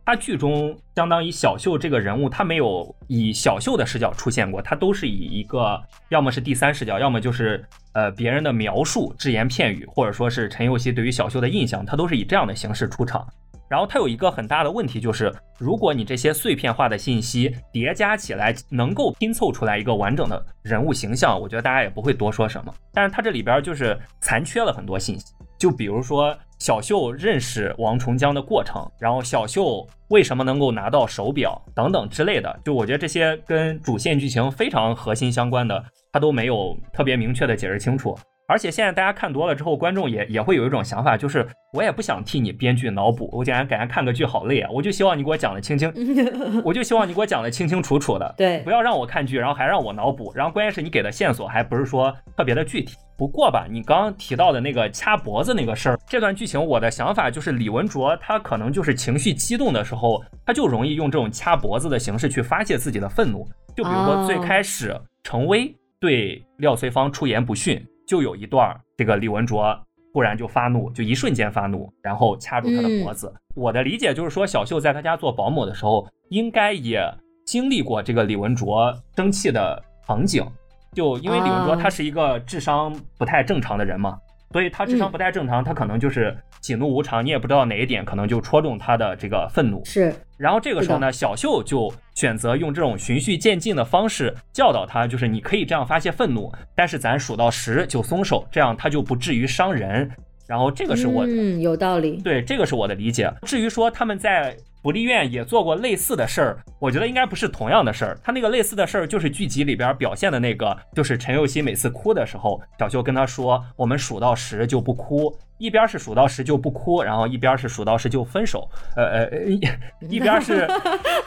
[0.07, 13.25] 他剧中相当于小秀这个人物，他没有以小秀的视角出现过，他都是以一个要么是第三视角，要么就是呃别人的描述、只言片语，或者说是陈佑希对于小秀的印象，他都是以这样的形式出场。
[13.69, 22.73] 然后它有一个很大的问题，就是如果你这些碎片化的信息叠加起来，能够拼凑出来一个完整的人物形象，我觉得大家也不会多说什么。
[22.93, 26.35] 但是它这里边就是残缺了很多信息，就比如说。
[26.57, 38.17] 小秀认识王重江的过程，然后小秀为什么能够拿到手表等等之类的，就我觉得这些跟主线剧情非常核心相关的，他都没有特别明确的解释清楚。
[38.47, 44.69] 而且现在大家看多了之后，观众也也会有一种想法，就是我也不想替你编剧脑补，我竟然感觉看个剧好累啊！
[44.71, 45.91] 我就希望你给我讲的清清，
[46.63, 52.95] 我就希望你给我讲的清清楚楚的，对，不要让我看剧，然后还让我脑补，然后关键是你给的线索还不是说特别的具体。
[53.17, 63.47] 不过吧，你刚刚提到的那个掐脖子那个事儿，这段剧情我的想法就是李文卓他可能就是情绪激动的时候，他就容易用这种掐脖子的形式去发泄自己的愤怒。
[63.75, 67.83] 就比如说最开始程威对廖翠芳出言不逊。
[68.07, 69.77] 就有一段，这个李文卓
[70.13, 73.33] 突然就发怒，就一瞬间发怒，然后掐住他的脖子。
[73.55, 77.01] 我的理解就是说，小秀在他家做保姆的时候，应该也
[77.45, 80.45] 经历过这个李文卓生气的场景。
[80.93, 84.17] 就因为李文卓他是一个智商不太正常的人嘛。
[84.55, 89.83] 所以他智商不太正常，他可能就是喜怒无常，你也不知道哪一点可能就戳中他的这个愤怒。
[89.83, 100.09] 是，然后这个时候呢，小秀就选择用这种循序渐进的方式教导他，就是你可以这样发泄愤怒，但是咱数到十就松手，这样他就不至于伤人。
[100.47, 103.29] 然后这个是我嗯有道理，对，这个是我的理解。
[103.41, 104.55] 至于说他们在。
[104.85, 108.15] 福利院也做过类似的事儿，我觉得应该不是同样的事儿。
[108.23, 118.69] 他那个类似的事儿就是剧集里边表现的那个，就是陈佑希每次哭的时候，小秀跟他说：“我们数到十就不哭。”一边是数到十就不哭，然后一边是数到十就分手。
[118.95, 119.59] 呃呃，一
[120.01, 120.67] 一边是，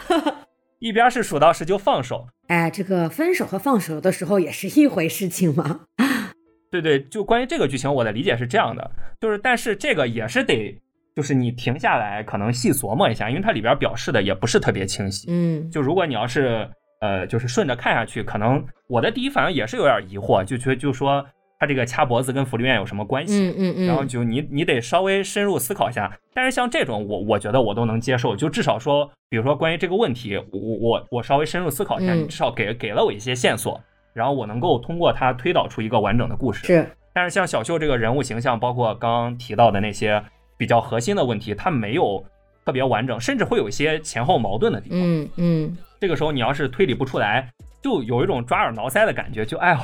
[0.78, 2.28] 一边是数到十就放手。
[2.46, 5.80] 哎，这个分手和放手的时候也是一回事情吗？
[6.70, 8.88] 对对，就关于这个剧情，我的理解是这样的，
[9.20, 10.80] 就是但是这个也是得。
[11.18, 15.26] 就是你停下来，可能细琢磨一下，因为它里边表示的也不是特别清晰。
[15.28, 21.26] 嗯，就如果你要是呃，就是顺着看下去，可能我的第一反应也是有点疑惑，就觉得就说
[21.58, 23.48] 他这个掐脖子跟福利院有什么关系？
[23.48, 23.86] 嗯嗯嗯。
[23.88, 26.16] 然后就你你得稍微深入思考一下。
[26.32, 33.80] 但是像这种，我我觉得我都能接受，就至少说，比如说关于这个问题，我我我稍微深入思考一下，你至少给给了我一些线索，
[34.14, 36.64] 然后我能够通过它推导出一个完整的故事。
[36.64, 36.88] 是。
[37.12, 40.22] 但是像小秀这个人物形象，包括刚刚提到的那些。
[40.58, 42.22] 比较核心的问题，它没有
[42.66, 44.98] 特别完整，甚至会有一些前后矛盾的地方。
[45.00, 47.48] 嗯嗯，这个时候你要是推理不出来，
[47.80, 49.78] 就有一种抓耳挠腮的感觉，就哎呦，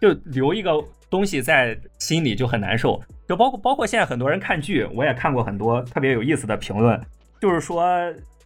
[0.00, 0.72] 就留一个
[1.08, 3.00] 东西在心里就很难受。
[3.28, 6.98] 就包括包括现在很多人看剧，我也看过很多特别有意思的评论，
[7.40, 7.84] 就是说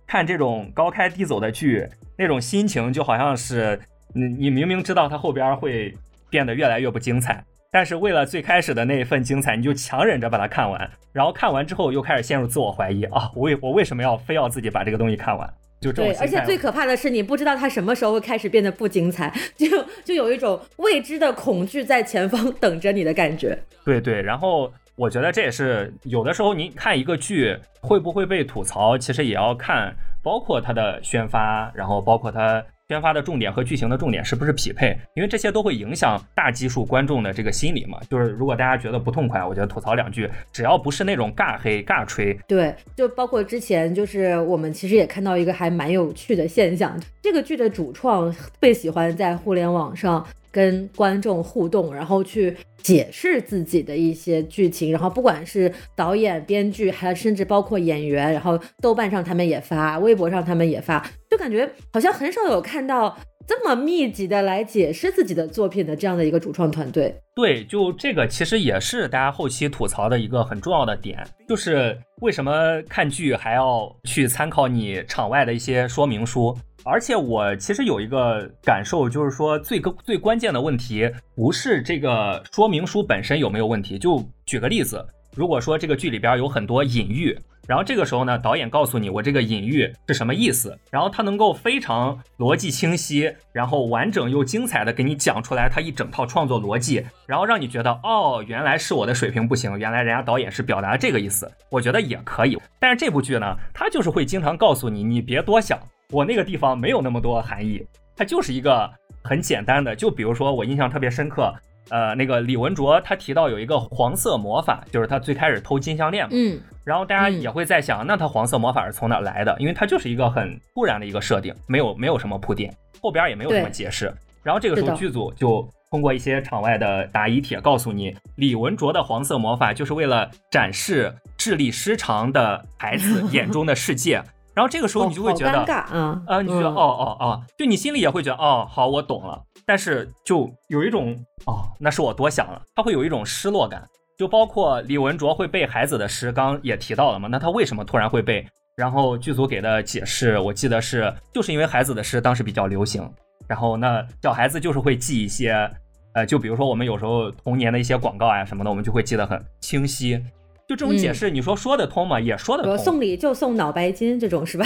[0.07, 3.79] 看这种高开低走的剧，那种心情就好像是
[4.13, 5.97] 你你明明知道它后边会
[6.29, 7.45] 变得越来越不精彩。
[7.73, 13.31] 但是为了最开始的那一份精彩，你就强忍着把它看完，然后看完之后又开始陷入自我怀疑啊！
[13.35, 15.49] 我为我为什么要非要自己把这个东西看完？
[15.81, 19.67] 就这种对，而且最可怕的是，你不知道它什么时候会开始变得不精彩，就
[20.05, 23.59] 就有一种未知的恐惧在前方等着你的感觉。
[23.87, 32.63] 对对，然后我觉得这也是有的时候，您看一个剧会不会被吐槽，其实也要看包括它的宣发，然后包括它。
[32.93, 34.95] 宣发的重点和剧情的重点是不是匹配？
[35.15, 37.99] 因为这些都会影响大基数观众的这个心理嘛。
[38.11, 42.39] 就是如果大家觉得不痛快，我觉得吐槽两句，只要不是那种尬黑尬吹。
[42.47, 50.27] 对，就包括之前，就是我们其实也看到一个还蛮有趣的现象，这个剧的主创特别喜欢在互联网上。
[50.53, 67.15] 跟观众互动，然后去解释自己的一些剧情，然后不管是导演、编剧，还甚至包括演员，然后豆瓣上他们也发，微博上他们也发，就感觉好像很少有看到这么密集的来解释自己的作品的这样的一个主创团队。
[67.35, 72.53] 对，就这个其实也是大家后期吐槽的一个很重要的点，就是为什么
[72.91, 76.55] 看剧还要去参考你场外的一些说明书。
[76.85, 83.99] 而且我其实有一个感受，就是说最个最关键的问题不是这个说明书本身有没有问题。
[83.99, 102.59] 就举个例子，如果说这个剧里边有很多隐喻，然后这个时候呢，导演告诉你我这个隐喻是什么意思，然后他能够非常逻辑清晰，然后完整又精彩的给你讲出来他一整套创作逻辑，然后让你觉得哦，原来是我的水平不行，原来人家导演是表达这个意思，我觉得也可以。
[102.81, 105.79] 但是这部剧呢，它就是会经常告诉你，你别多想。
[106.13, 108.89] 我那个地方没有那么多含义，它就是一个
[109.25, 109.97] 很简单的。
[109.97, 111.53] 就比如说，我印象特别深刻，
[111.89, 116.31] 呃，那个李文卓他提到有一个黄色魔法，就是他最开始偷金项链嘛。
[116.33, 116.61] 嗯。
[116.85, 119.57] 然后大家也会在想，那他黄色魔法是从哪来的？
[119.59, 124.13] 因为它就是一个很突然的一个设定，没有没有什么铺垫，后边也没有什么解释。
[124.43, 134.21] 然后这个时候剧组就通过一些场外的答疑帖告诉你，李文卓的黄色魔法就是为了展示智力失常的孩子眼中的世界。
[134.55, 139.41] 然后这个时候你就会觉得，嗯，啊，你觉得哦哦哦，就你心里也会觉得哦，好，我懂了。
[139.65, 141.13] 但是就有一种
[141.47, 143.83] 哦，那是我多想了，他会有一种失落感。
[144.19, 148.47] 就包括李文卓会背孩子的诗，刚也提到了嘛，那他为什么突然会背？
[148.77, 153.11] 然后剧组给的解释，我记得是就是因为孩子的诗当时比较流行，
[153.49, 155.71] 然后那小孩子就是会记一些，
[156.15, 160.23] 呃，就比如说我们有时候童年的一些广告啊什么的，我们就会记得很清晰。
[160.69, 162.19] 就这种解释，你说说得通吗？
[162.21, 162.79] 也说得通。
[162.79, 164.65] 送礼就送脑白金这种是吧？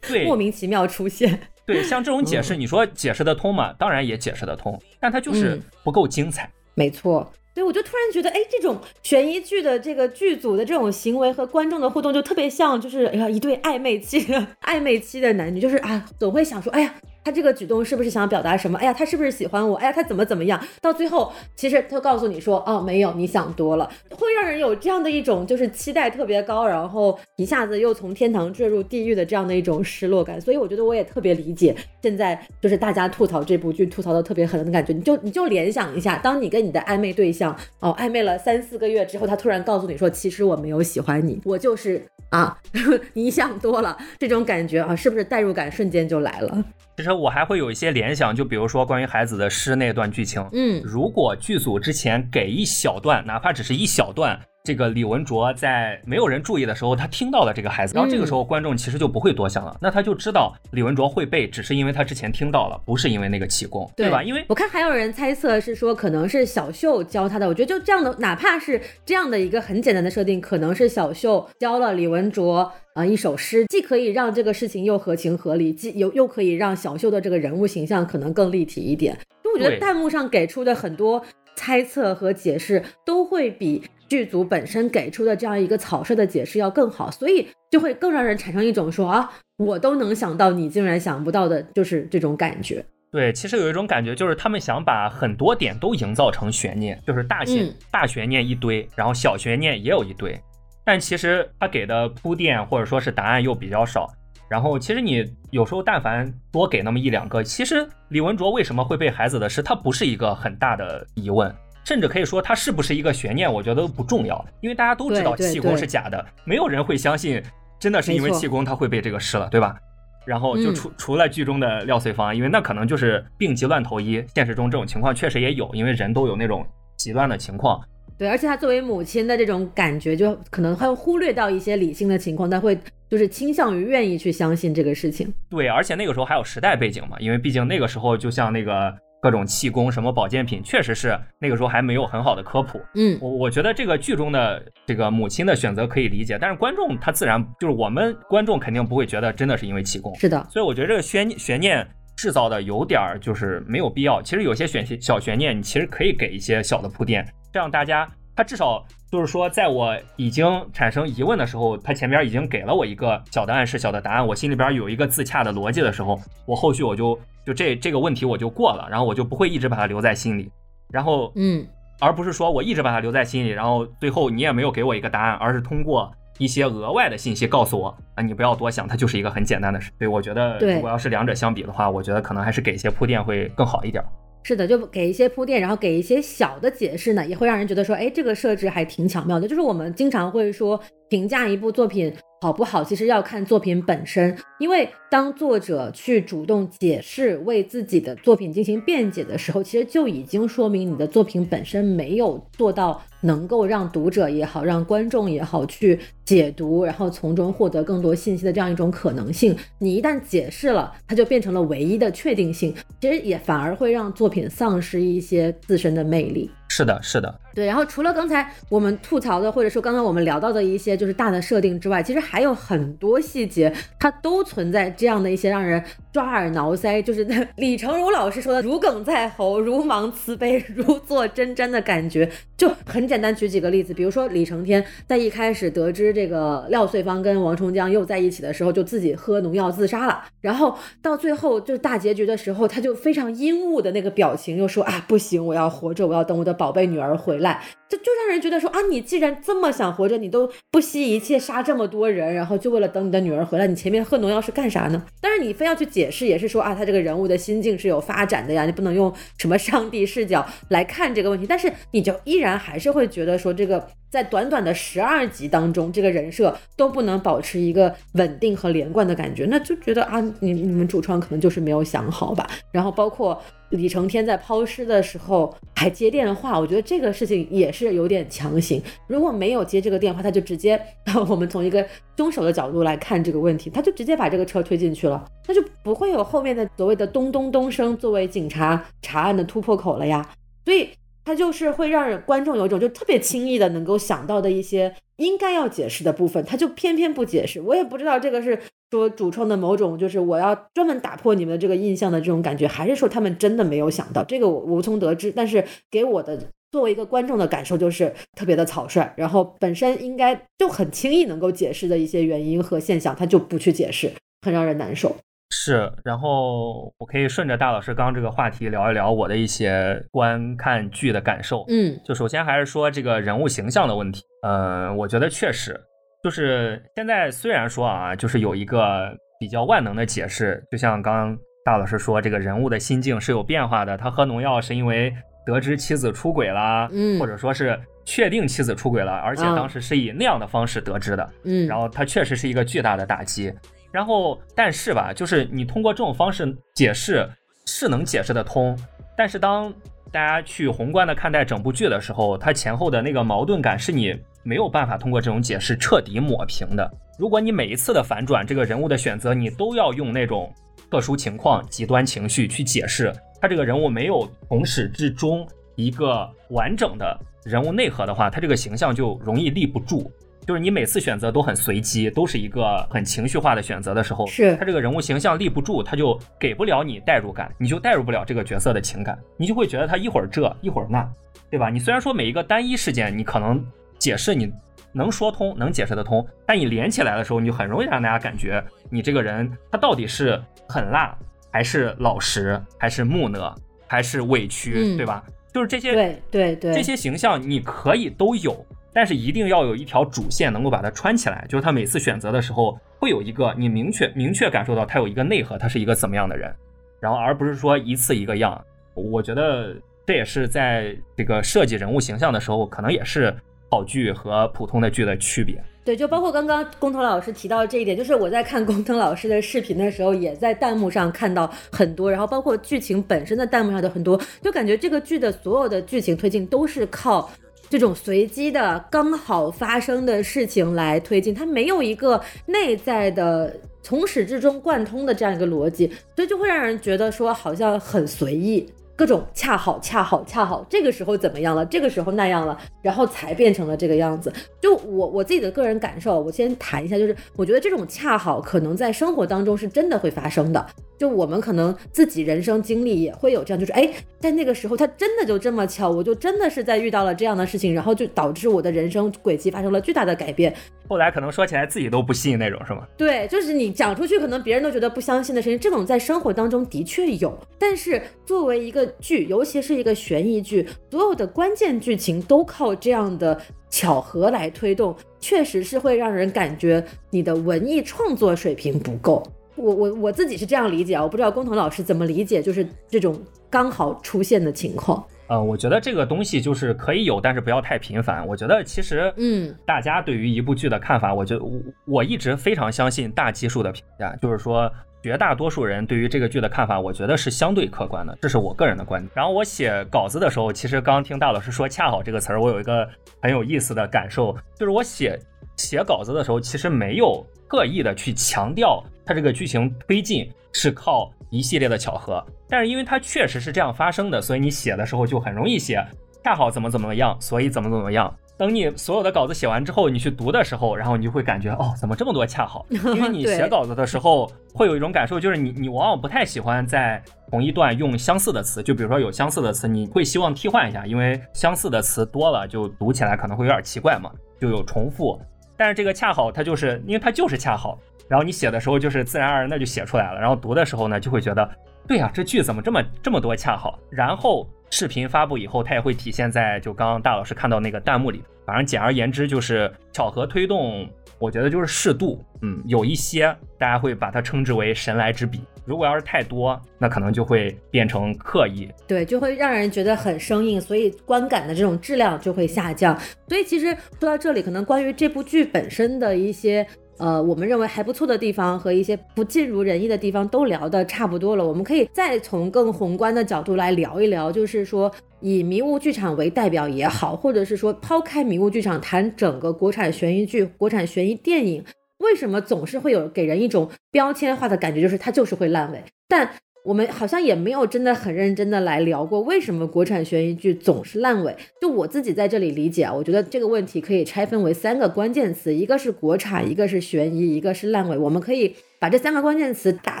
[0.06, 1.40] 对，莫名其妙出现。
[1.66, 3.72] 对，像这种解释，你说解释得通吗？
[3.78, 6.50] 当然也解释得通，但它就是不够精彩。
[6.74, 16.94] 没错，所以我就突然觉得，哎，这种悬疑剧的这个剧组的这种行为和观众的互动，就特别像，就是哎呀，一对暧昧期的 暧昧期的男女，就是啊，总会想说，哎呀。
[17.24, 18.78] 他这个举动是不是想表达什么？
[18.78, 19.76] 哎呀，他是不是喜欢我？
[19.76, 20.60] 哎呀，他怎么怎么样？
[20.80, 30.40] 到最后，其实他告诉你说，哦，没有，你想多了，会让人有这样的一种就是期待特别高，然后一下子又从天堂坠入地狱的这样的一种失落感。
[30.40, 34.92] 所以我觉得我也特别理解现在就是大家吐槽这部剧吐槽的特别狠的感觉。
[34.92, 42.58] 你就你就联想一下，当你跟你的暧昧对象哦暧昧了三四个月之后，他突然告诉你说，其实我没有喜欢你，我就是啊，
[43.12, 46.64] 你想多了，这种感觉啊，是不是代入感瞬间就来了？
[47.00, 54.38] 其实我还会有一些联想，就比如说关于孩子的诗那段剧情，嗯，如果剧组之前给一小段，哪怕只是一小段。
[54.62, 64.22] 这个李文卓在没有人注意的时候，他听到了这个孩子，然后这个时候观众其实就不会多想了，那他就知道李文卓会背，只是因为他之前听到了，不是因为那个气功，对吧？
[64.22, 79.16] 因为我看还有人猜测是说可能是小秀教他的，我觉得就这样的，哪怕是这样的一个很简单的设定，可能是小秀教了李文卓啊一首诗，既可以让这个事情又合情合理，既又又可以让小秀的这个人物形象可能更立体一点。
[79.42, 81.24] 就我觉得弹幕上给出的很多
[81.56, 83.82] 猜测和解释都会比。
[84.10, 92.84] 剧组本身给出的这样一个草率的解释要更好，所以就会更让人产生一种说啊，我都能想到，你竟然想不到的，就是这种感觉。
[93.12, 100.36] 对，其实有一种感觉，就是他们想把很多点都营造成悬念，就是大悬大悬念一堆，然后小悬念也有一堆，
[100.84, 104.10] 但其实他给的铺垫或者说是答案又比较少。
[104.48, 111.54] 然后其实你有时候但凡多给那么一两个，其实李文卓为什么会被孩子的事，他不是一个很大的疑问。
[111.90, 117.42] 甚至可以说，它是不是一个悬念，我觉得都不重要，因为大家都知道气功是假的，没有人会相信
[117.80, 119.76] 真的是因为气功他会被这个施了，对吧？
[120.24, 126.64] 然后就除除了剧中的廖穗芳，因为那可能就是病急乱投医，现实中这种情况确实也有，因为人都有那种
[126.96, 127.82] 极端的情况。
[128.16, 135.34] 对，而且他作为母亲的这种感觉，就可能会忽略到一些理性的情况，他会就是倾向于愿意去相信这个事情。
[135.48, 138.94] 对，而且那个时候还有时代背景嘛，因为毕竟那个时候就像那个。
[139.20, 142.80] 各种气功什么保健品，确实是那个时候还没有很好的科普。
[142.94, 150.14] 嗯，我我觉得这个剧中的这个母亲的选择可以理解，但是观众他自然就是我们观众肯定不会觉得真的是因为气功。
[150.16, 154.22] 是的，所以我觉得这个悬悬念制造的有点儿就是没有必要。
[154.22, 158.08] 其实有些悬小悬念，你其实可以给一些小的铺垫，这样大家。
[158.40, 158.82] 他至少
[159.12, 170.50] 就是说，在我已经产生疑问的时候，他前边已经给了我一个小的暗示、小的答案，我心里边有一个自洽的逻辑的时候，我后续我就就这这个问题我就过了，然后我就不会一直把它留在心里，
[170.90, 171.66] 然后嗯，
[172.00, 179.90] 而不是说我一直把它留在心里，然后最后你也没有给我一个答案，而是通过一些额外的信息告诉我啊，你不要多想，它就是一个很简单的事。
[179.98, 184.02] 对我觉得，如果要是两者相比的话，我觉得可能还是给一些铺垫会更好一点。
[184.42, 189.46] 是的，就给一些铺垫，然后给一些小的解释呢，也会让人觉得说，哎，这个设置还挺巧妙的。
[189.46, 209.56] 就是我们经常会说，评价一部作品好不好，其实要看作品本身，因为当作者去主动解释、为自己的作品进行辩解的时候，其实就已经说明你的作品本身没有做到能够让读者也好、让观众也好去解读，然后从中获得更多信息的这样一种可能性。
[209.78, 216.50] 你一旦解释了，它就变成了唯一的确定性，其实也反而会让作品丧失一些自身的魅力。
[216.68, 232.30] 是的，是的，对，然后除了刚才我们吐槽的，或者说刚刚我们聊到的一些就是大的设定之外，其实还有很多细节，它都存在这样的一些让人抓耳挠腮，就是那 李成儒老师说的“如鲠在喉，如芒刺背，如坐针毡”的感觉。
[232.56, 255.04] 就很简单，举几个例子，比如说李承天在一开始得知这个廖穗芳跟王重江又在一起的时候，就自己喝农药自杀了，然后到最后就大结局的时候，他就非常阴雾的那个表情，又说啊不行，我要活着，我要等我的宝贝女儿回来，就就让人觉得说啊，你既然这么想活着，你都不惜一切杀这么多人，然后就为了等你的女儿回来，你前面喝农药是干啥呢？
[255.20, 263.88] 但是你非要去解释，也是说啊，他这个人物的心境是有发展的呀，你不能用什么上帝视角来看这个问题，但是你就依然还是会觉得说这个。
[264.10, 272.50] 在短短的十二集当中，这个人设都不能保持一个稳定和连贯的感觉，那就觉得啊，你你们主创可能就是没有想好吧。
[272.72, 278.82] 然后包括李承天在抛尸的时候还接电话，我觉得这个事情也是有点强行。
[279.06, 280.80] 如果没有接这个电话，他就直接，
[281.28, 281.86] 我们从一个
[282.16, 290.28] 凶手的角度来看这个问题，他就直接把这个车推进去了，那就不会有后面的所谓的咚咚咚声作为警察查案的突破口了呀。
[290.64, 290.88] 所以。
[291.30, 297.60] 它就是会让观众有一种就特别轻易的能够想到的一些应该要解释的部分，他就偏偏不解释。
[297.60, 298.58] 我也不知道这个是
[298.90, 305.30] 说主创的某种就是我要专门打破你们的这个印象的这种感觉，还是说他们真的没有想到这个，我无从得知。
[305.30, 306.36] 但是给我的
[306.72, 314.10] 作为一个观众的感受就是特别的草率，然后本身应该就很轻易能够解释的一些原因和现象，他就不去解释，
[314.42, 315.14] 很让人难受。
[315.50, 321.64] 是，然后我可以顺着大老师刚刚这个话题聊一聊我的一些观看剧的感受。
[321.68, 324.22] 嗯，就首先还是说这个人物形象的问题。
[324.42, 325.78] 呃，我觉得确实
[326.22, 333.96] 就是现在虽然说啊，就是有一个比较万能的解释，就像刚刚大老师说，这个人物的心境是有变化的。
[333.96, 335.12] 他喝农药是因为
[335.44, 341.28] 得知妻子出轨了，嗯，或者说是确定妻子出轨了，而且当时是以那样的方式得知的。
[341.44, 343.52] 嗯，然后他确实是一个巨大的打击。
[343.92, 347.28] 然后，但是吧，就是你通过这种方式解释
[347.66, 348.78] 是能解释得通，
[349.16, 349.72] 但是当
[350.12, 356.90] 大家去宏观的看待整部剧的时候，它前后的那个矛盾感是你没有办法通过这种解释彻底抹平的。
[357.18, 360.52] 如果你每一次的反转，这个人物的选择，你都要用那种
[360.90, 370.10] 特殊情况、极端情绪去解释，他这个人物没有从始至终一个完整的人物内核的话，他这个形象就容易立不住。
[370.50, 381.08] 就是你每次选择都很随机，都是一个很情绪化的选择的时候，是他这个人物形象立不住，他就给不了你代入感，你就代入不了这个角色的情感，你就会觉得他一会儿这一会儿那，
[381.48, 381.70] 对吧？
[381.70, 383.64] 你虽然说每一个单一事件你可能
[383.96, 384.52] 解释你
[384.92, 390.36] 能说通，能解释得通，但你连起来的时候，你就很容易让大家感觉你这个人他到底是
[390.68, 391.16] 狠辣，
[391.52, 393.54] 还是老实，还是木讷，
[393.86, 395.22] 还是委屈，对吧？
[395.54, 398.66] 就是这些，对对对，这些形象你可以都有。
[398.92, 406.52] 但是一定要有一条主线能够把它穿起来，就是他每次选择的时候会有一个你明确明确感受到他有一个内核，他是一个怎么样的人，
[407.00, 408.62] 然后而不是说一次一个样。
[408.94, 409.74] 我觉得
[410.04, 413.34] 这也是在这个设计人物形象的时候，可能也是
[413.70, 415.62] 好剧和普通的剧的区别。
[415.82, 427.30] 对，就包括刚刚工藤老师提到这一点，就是我在看工藤老师的视频的时候，也在弹幕上看到很多，然后包括剧情本身的弹幕上的很多，就感觉这个剧的所有的剧情推进都是靠。
[427.70, 438.68] 这种随机的刚好发生的事情来推进，它没有一个内在的从始至终贯通的这样一个逻辑，所以就会让人觉得说好像很随意，
[439.00, 444.30] 各种恰好恰好恰好，这个时候怎么样了，这个时候那样了，然后才变成了这个样子。
[444.60, 450.66] 就我我自己的个人感受，我先谈一下，就是我觉得这种恰好可能在生活当中是真的会发生的。
[450.98, 460.54] 就我们可能自己人生经历也会有这样，就是哎，在那个时候他真的就这么巧，我就真的是在遇到了这样的事情，然后就导致我的人生轨迹发生了巨大的改变。
[460.86, 462.86] 后来可能说起来自己都不信那种，是吗？
[462.98, 467.38] 对，就是你讲出去，可能别人都觉得不相信的事情，这种在生活当中的确有。
[467.58, 479.22] 但是作为一个剧，尤其是一个悬疑剧，所有的关键剧情都靠这样的巧合来推动，确实是会让人感觉你的文艺创作水平不够。
[479.56, 483.20] 我我我自己是这样理解啊，我不知道工藤老师怎么理解，就是这种
[483.50, 485.04] 刚好出现的情况。
[485.28, 488.26] 嗯，我觉得这个东西就是可以有，但是不要太频繁。
[488.26, 491.52] 我觉得其实，嗯，大家对于一部剧的看法，我觉得我
[491.86, 494.68] 我一直非常相信大基数的评价，就是说
[495.02, 499.10] 绝大多数人对于这个剧的看法，我觉得是相对客观的，这是我个人的观点。
[499.14, 502.88] 然后我写稿子的时候，其实刚听大老师说“恰好”这个词儿，我有一个
[503.20, 505.18] 很有意思的感受，就是我写
[505.56, 511.12] 写稿子的时候，其实没有刻意的去强调它这个剧情推进是靠。
[511.32, 515.80] 一系列的巧合，但是因为它确实是这样发生的，所以你写的时候就很容易写，
[516.24, 518.12] 恰好怎么怎么样，所以怎么怎么样。
[518.40, 522.64] 等你所有的稿子写完之后，你去读的时候，然后你就会感觉哦，怎么这么多恰好？
[522.72, 534.10] 因为你写稿子的时候会有一种感受，就是你你往往不太喜欢在同一段用相似的词，就比如说有相似的词，你会希望替换一下，因为相似的词多了就读起来可能会有点奇怪嘛，
[534.40, 535.20] 就有重复。
[535.54, 537.78] 但是这个恰好它就是因为它就是恰好。
[538.08, 541.46] 然后你写的时候就是自然而然的就写出来了，然后读的时候呢就会觉得，
[541.86, 543.78] 对呀，这句怎么这么这么多恰好？
[543.90, 548.22] 然后视频发布以后，它也会体现在就刚刚大老师看到那个弹幕里。
[548.46, 555.40] 反正简而言之就是巧合推动，我觉得就是适度，嗯，有一些大家会把它称之为神来之笔。
[555.64, 562.98] 如果要是太多，那可能就会变成刻意，对，就会让人觉得很生硬，所以观感的这种质量就会下降。
[563.28, 563.66] 所以其实
[564.00, 566.66] 说到这里，可能关于这部剧本身的一些。
[567.00, 581.64] 呃，我们认为还不错的地方和一些不尽如人意的地方都聊得差不多了，我们可以再从更宏观的角度来聊一聊，就是说以迷雾剧场为代表也好，或者是说抛开迷雾剧场谈整个国产悬疑剧、国产悬疑电影，
[581.98, 586.30] 为什么总是会有给人一种标签化的感觉，就是它就是会烂尾，但。
[586.62, 591.34] 我们好像也没有真的很认真的来聊过，为什么国产悬疑剧总是烂尾？
[591.60, 597.96] 就我自己在这里理解啊，我觉得这个问题可以拆分为三个关键词，一个是国产，一个是悬疑，一个是烂尾。
[597.96, 598.54] 我们可以。
[598.80, 600.00] 把这三个关键词打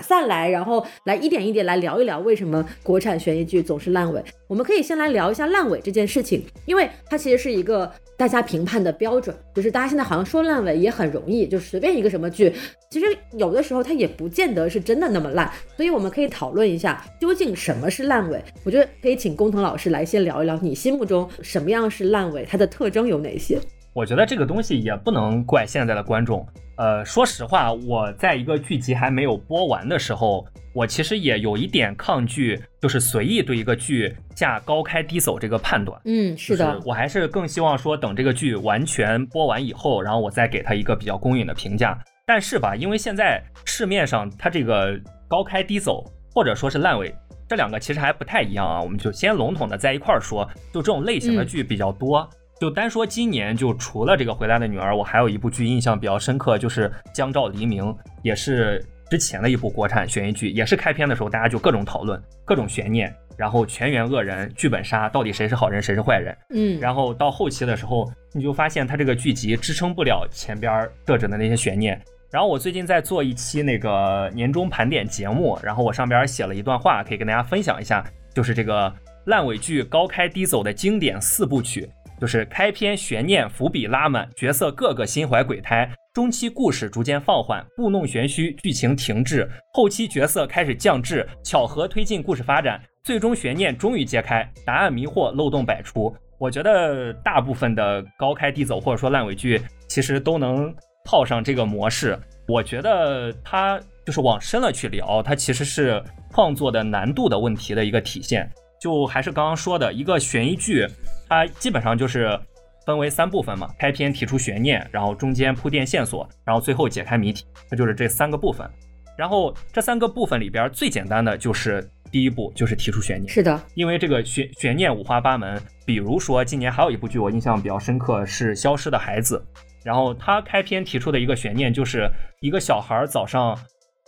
[0.00, 4.24] 散来，然后来一点一点来聊一聊为什么国产悬疑剧总是烂尾。
[4.48, 12.50] 我们可以先来聊一下烂尾这件事情，因为它其实是一个大家评判的标准，就是大家现在好像说烂尾也很容易，就随便一个什么剧，
[12.90, 13.06] 其实
[13.36, 15.52] 有的时候它也不见得是真的那么烂。
[15.76, 18.42] 所以我们可以讨论一下究竟什么是烂尾。
[18.64, 23.60] 我觉得可以请工藤老师来先聊一聊你心目中什么样是烂尾，它的特征有哪些？
[23.92, 26.46] 我觉得这个东西也不能怪现在的观众。
[26.80, 36.00] 呃，说实话，我在一个剧集还没有播完的时候，我其实也有一点抗拒，就是随意对一个剧下高开低走这个判断。
[36.06, 42.02] 嗯，是的，我还是更希望说等这个剧完全播完以后，然后我再给他一个比较公允的评价。
[42.26, 46.02] 但是吧，因为现在市面上它这个高开低走
[46.32, 47.14] 或者说是烂尾，
[47.46, 48.80] 这两个其实还不太一样啊。
[48.80, 52.26] 我们就先笼统的在一块儿说，就这种类型的剧比较多。
[52.60, 57.84] 就单说今年，就除了这个回来的女儿，我还有一部剧印象比较深刻，就是《江照黎明》，
[58.22, 66.36] 也是之前的一部国产悬疑剧，也是开篇的时候大家就各种讨论，各种悬念，然后全员恶人，剧本杀，到底谁是好人，谁是坏人？
[66.50, 71.98] 嗯，然后到后期的时候，你就发现它这个剧集支撑不了前边设置的那些悬念。
[72.30, 78.04] 然后我最近在做一期那个年终盘点节目，然后我上边写了一段话，可以跟大家分享一下，
[78.34, 78.94] 就是这个
[79.24, 81.88] 烂尾剧高开低走的经典四部曲。
[82.20, 96.14] 就是开篇悬念伏笔拉满，角色个个心怀鬼胎，中期故事逐渐放缓，故弄玄虚，剧情停滞，后期角色开始降智，巧合推进故事发展，最终悬念终于揭开，答案迷惑漏洞百出。
[96.38, 100.74] 我觉得大部分的高开低走或者说烂尾剧，其实都能
[101.06, 102.18] 套上这个模式。
[102.46, 106.02] 我觉得它就是往深了去聊，它其实是
[106.32, 108.50] 创作的难度的问题的一个体现。
[108.80, 110.86] 就还是刚刚说的一个悬疑剧。
[111.30, 112.38] 它基本上就是
[112.84, 118.68] 分为三部分嘛，开篇提出悬念，然后中间铺垫线索，然后最后解开谜题，它就是这三个部分。
[119.16, 123.28] 然后这三个部分里边最简单的就是第一步，就是提出悬念。
[123.28, 125.60] 是的，因为这个悬悬念五花八门。
[125.86, 129.44] 比如说今年还有一部剧我印象比较深刻是《消失的孩子》，
[129.84, 132.08] 然后它开篇提出的一个悬念就是
[132.40, 133.58] 一个小孩早上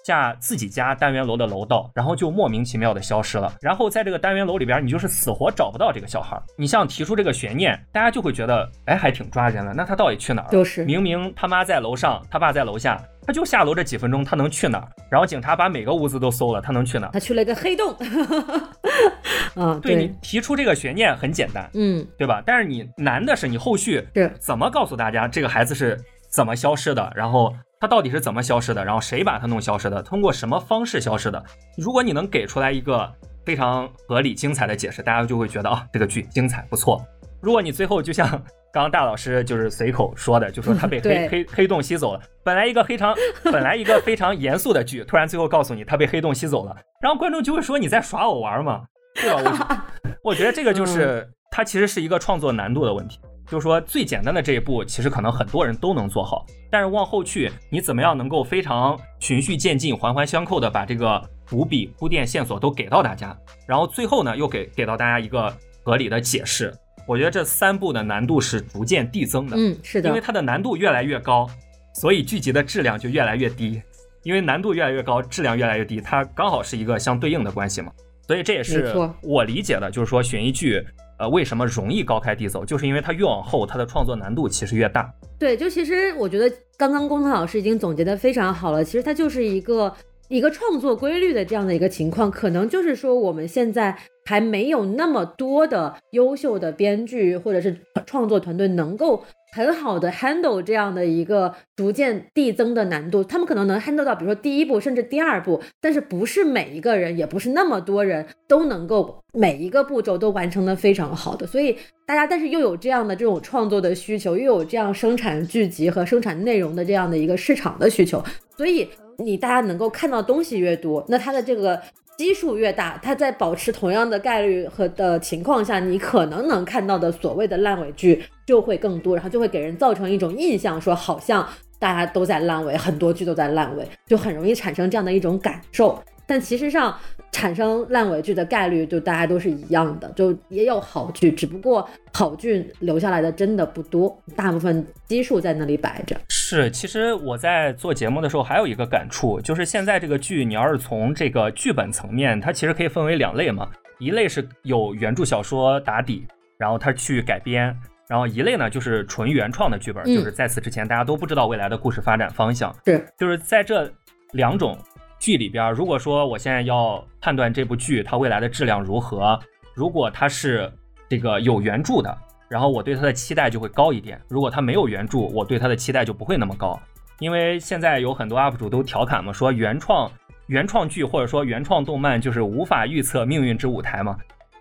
[0.04, 3.52] 下自己家单元楼的楼道，然后就莫名其妙的消失了。
[3.60, 6.40] 然后在这个单元楼里边，你就是死活找不到这个小孩。
[6.56, 9.72] 你像提出这个悬念，大家就会觉得，哎，还挺抓人的。
[9.72, 10.50] 那他到底去哪儿？
[10.50, 14.88] 就是明明他妈在楼上，他爸在楼下，他就下楼这几分钟，他能去哪儿？
[15.10, 17.10] 然后警察把每个屋子都搜了，他能去哪儿？
[17.12, 17.94] 他去了一个黑洞。
[19.54, 22.42] 嗯，对你提出这个悬念很简单，嗯，对吧？
[22.44, 25.98] 但是你难的是你后续是怎么告诉大家这个孩子是
[26.30, 31.44] 怎么消失的，然后他到底是怎么消失的，然后谁把它弄消失的，通过什么方式消失的？
[31.76, 33.12] 如果你能给出来一个
[33.44, 37.04] 非常合理、精彩的解释，大家就会觉得啊，这个剧精彩不错。
[37.40, 38.24] 如果你最后就像
[38.72, 48.82] 刚刚大老师就是随口说的，就说他被黑黑黑洞吸走了，本来一个非常本来一个非常严肃的剧，突然最后告诉你他被黑洞吸走了，然后观众就会说你在耍我玩嘛？
[49.16, 49.86] 对吧？
[50.22, 53.18] 我 我觉得这个就是它其实是一个创作难度的问题，
[53.52, 63.36] 就是说最简单的这一步，其实可能很多人都能做好，但是往后去，你怎么样能够非常循序渐进、环环相扣的把这个伏笔、铺垫、线索都给到大家，
[63.68, 66.72] 然后最后呢又给给到大家一个合理的解释。
[67.06, 71.46] 我觉得这三步的难度是逐渐递增的，嗯，是的，因为它的难度越来越高，
[71.92, 73.82] 所以剧集的质量就越来越低。
[74.22, 77.92] 因为难度越来越高，质量越来越低，它刚好是一个相对应的关系嘛。
[78.26, 80.82] 所以这也是我理解的，就是说悬疑剧，
[81.22, 85.08] 呃，为什么容易高开低走，就是因为它越往后，它的创作难度其实越大。
[85.38, 89.94] 对，就其实我觉得刚刚工藤老师已经总结的非常好了，其实它就是一个
[90.26, 93.96] 一个创作规律的这样的一个情况，可能就是说我们现在。
[94.24, 111.76] 还没有那么多的优秀的编剧或者是创作团队能够很好的 handle 这样的一个逐渐递增的难度，他们可能能 handle 到，比如说第一步甚至第二步，但是不是每一个人，也不是那么多人都能够每一个步骤都完成的非常好的，所以
[112.06, 118.24] 大家但是又有这样的这种创作的需求，又有这样生产剧集和生产内容的这样的一个市场的需求，
[118.56, 118.88] 所以
[119.18, 121.80] 你大家能够看到东西越多，那它的这个。
[122.16, 131.48] 基数越大，它在保持同样的概率和的情况下，你可能能看到的所谓的烂尾剧就会更多，然后就会给人造成一种印象，说好像
[131.78, 136.00] 大家都在烂尾，很多剧都在烂尾，就很容易产生这样的一种感受。
[136.24, 136.96] 但其实上
[137.32, 146.14] 产生烂尾剧的概率就大家都是一样的，就也有好剧，只不过好剧留下来的真的不多，大部分基数在那里摆着。
[146.28, 153.68] 是，其实我在做节目的时候还有一个感触，就是现在这个剧，你要是从这个剧本层面，它其实可以分为两类嘛，
[153.98, 156.26] 一类是有原著小说打底，
[156.58, 157.74] 然后它去改编，
[158.08, 162.72] 然后一类呢就是纯原创的剧本，就是在此之前大家都不知道未来的故事发展方向。
[162.84, 163.90] 对，就是在这
[164.32, 164.76] 两种。
[165.22, 169.38] 剧里边，如果说我现在要判断这部剧它未来的质量如何，
[169.72, 170.68] 如果它是
[171.08, 172.12] 这个有原著的，
[172.50, 176.76] 然后我对它的期待就会高一点；如果它没有原著，我对它的期待就不会那么高。
[177.20, 180.10] 因为现在有很多 UP 主都调侃嘛，说原创
[180.48, 184.18] 原创剧或者说原创动漫就是无法预测命运之舞台嘛，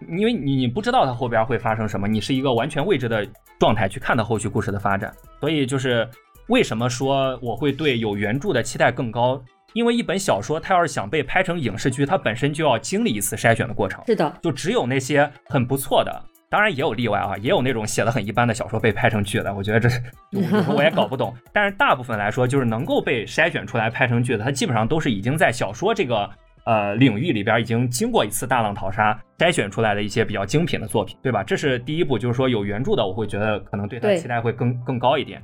[0.09, 5.11] 因为你你不知道它后边会发生什么，你是一个完全未知的状态去看它后续故事的发展。
[5.39, 6.07] 所以就是
[6.49, 9.41] 为什么说我会对有原著的期待更高？
[9.73, 14.03] 因为一本小说，它要是想被拍成影视剧，它本身就要经历一次筛选的过程。
[14.05, 19.53] 是的，就只有那些很不错的，当然也有例外啊，也有那种写的很一般的小说被拍成剧的。
[19.53, 19.89] 我觉得这
[20.33, 21.33] 我我也搞不懂。
[21.53, 26.29] 但是大部分来说，就是能够被筛选出来拍成剧的，它基本上都是已经在小说这个
[26.65, 31.43] 呃领域里边已经经过一次大浪淘沙筛选出来的一些比较精品的作品，对吧？
[31.43, 35.41] 这是第一步，就是说有原著的，我会觉得可能对它期待会更更高一点。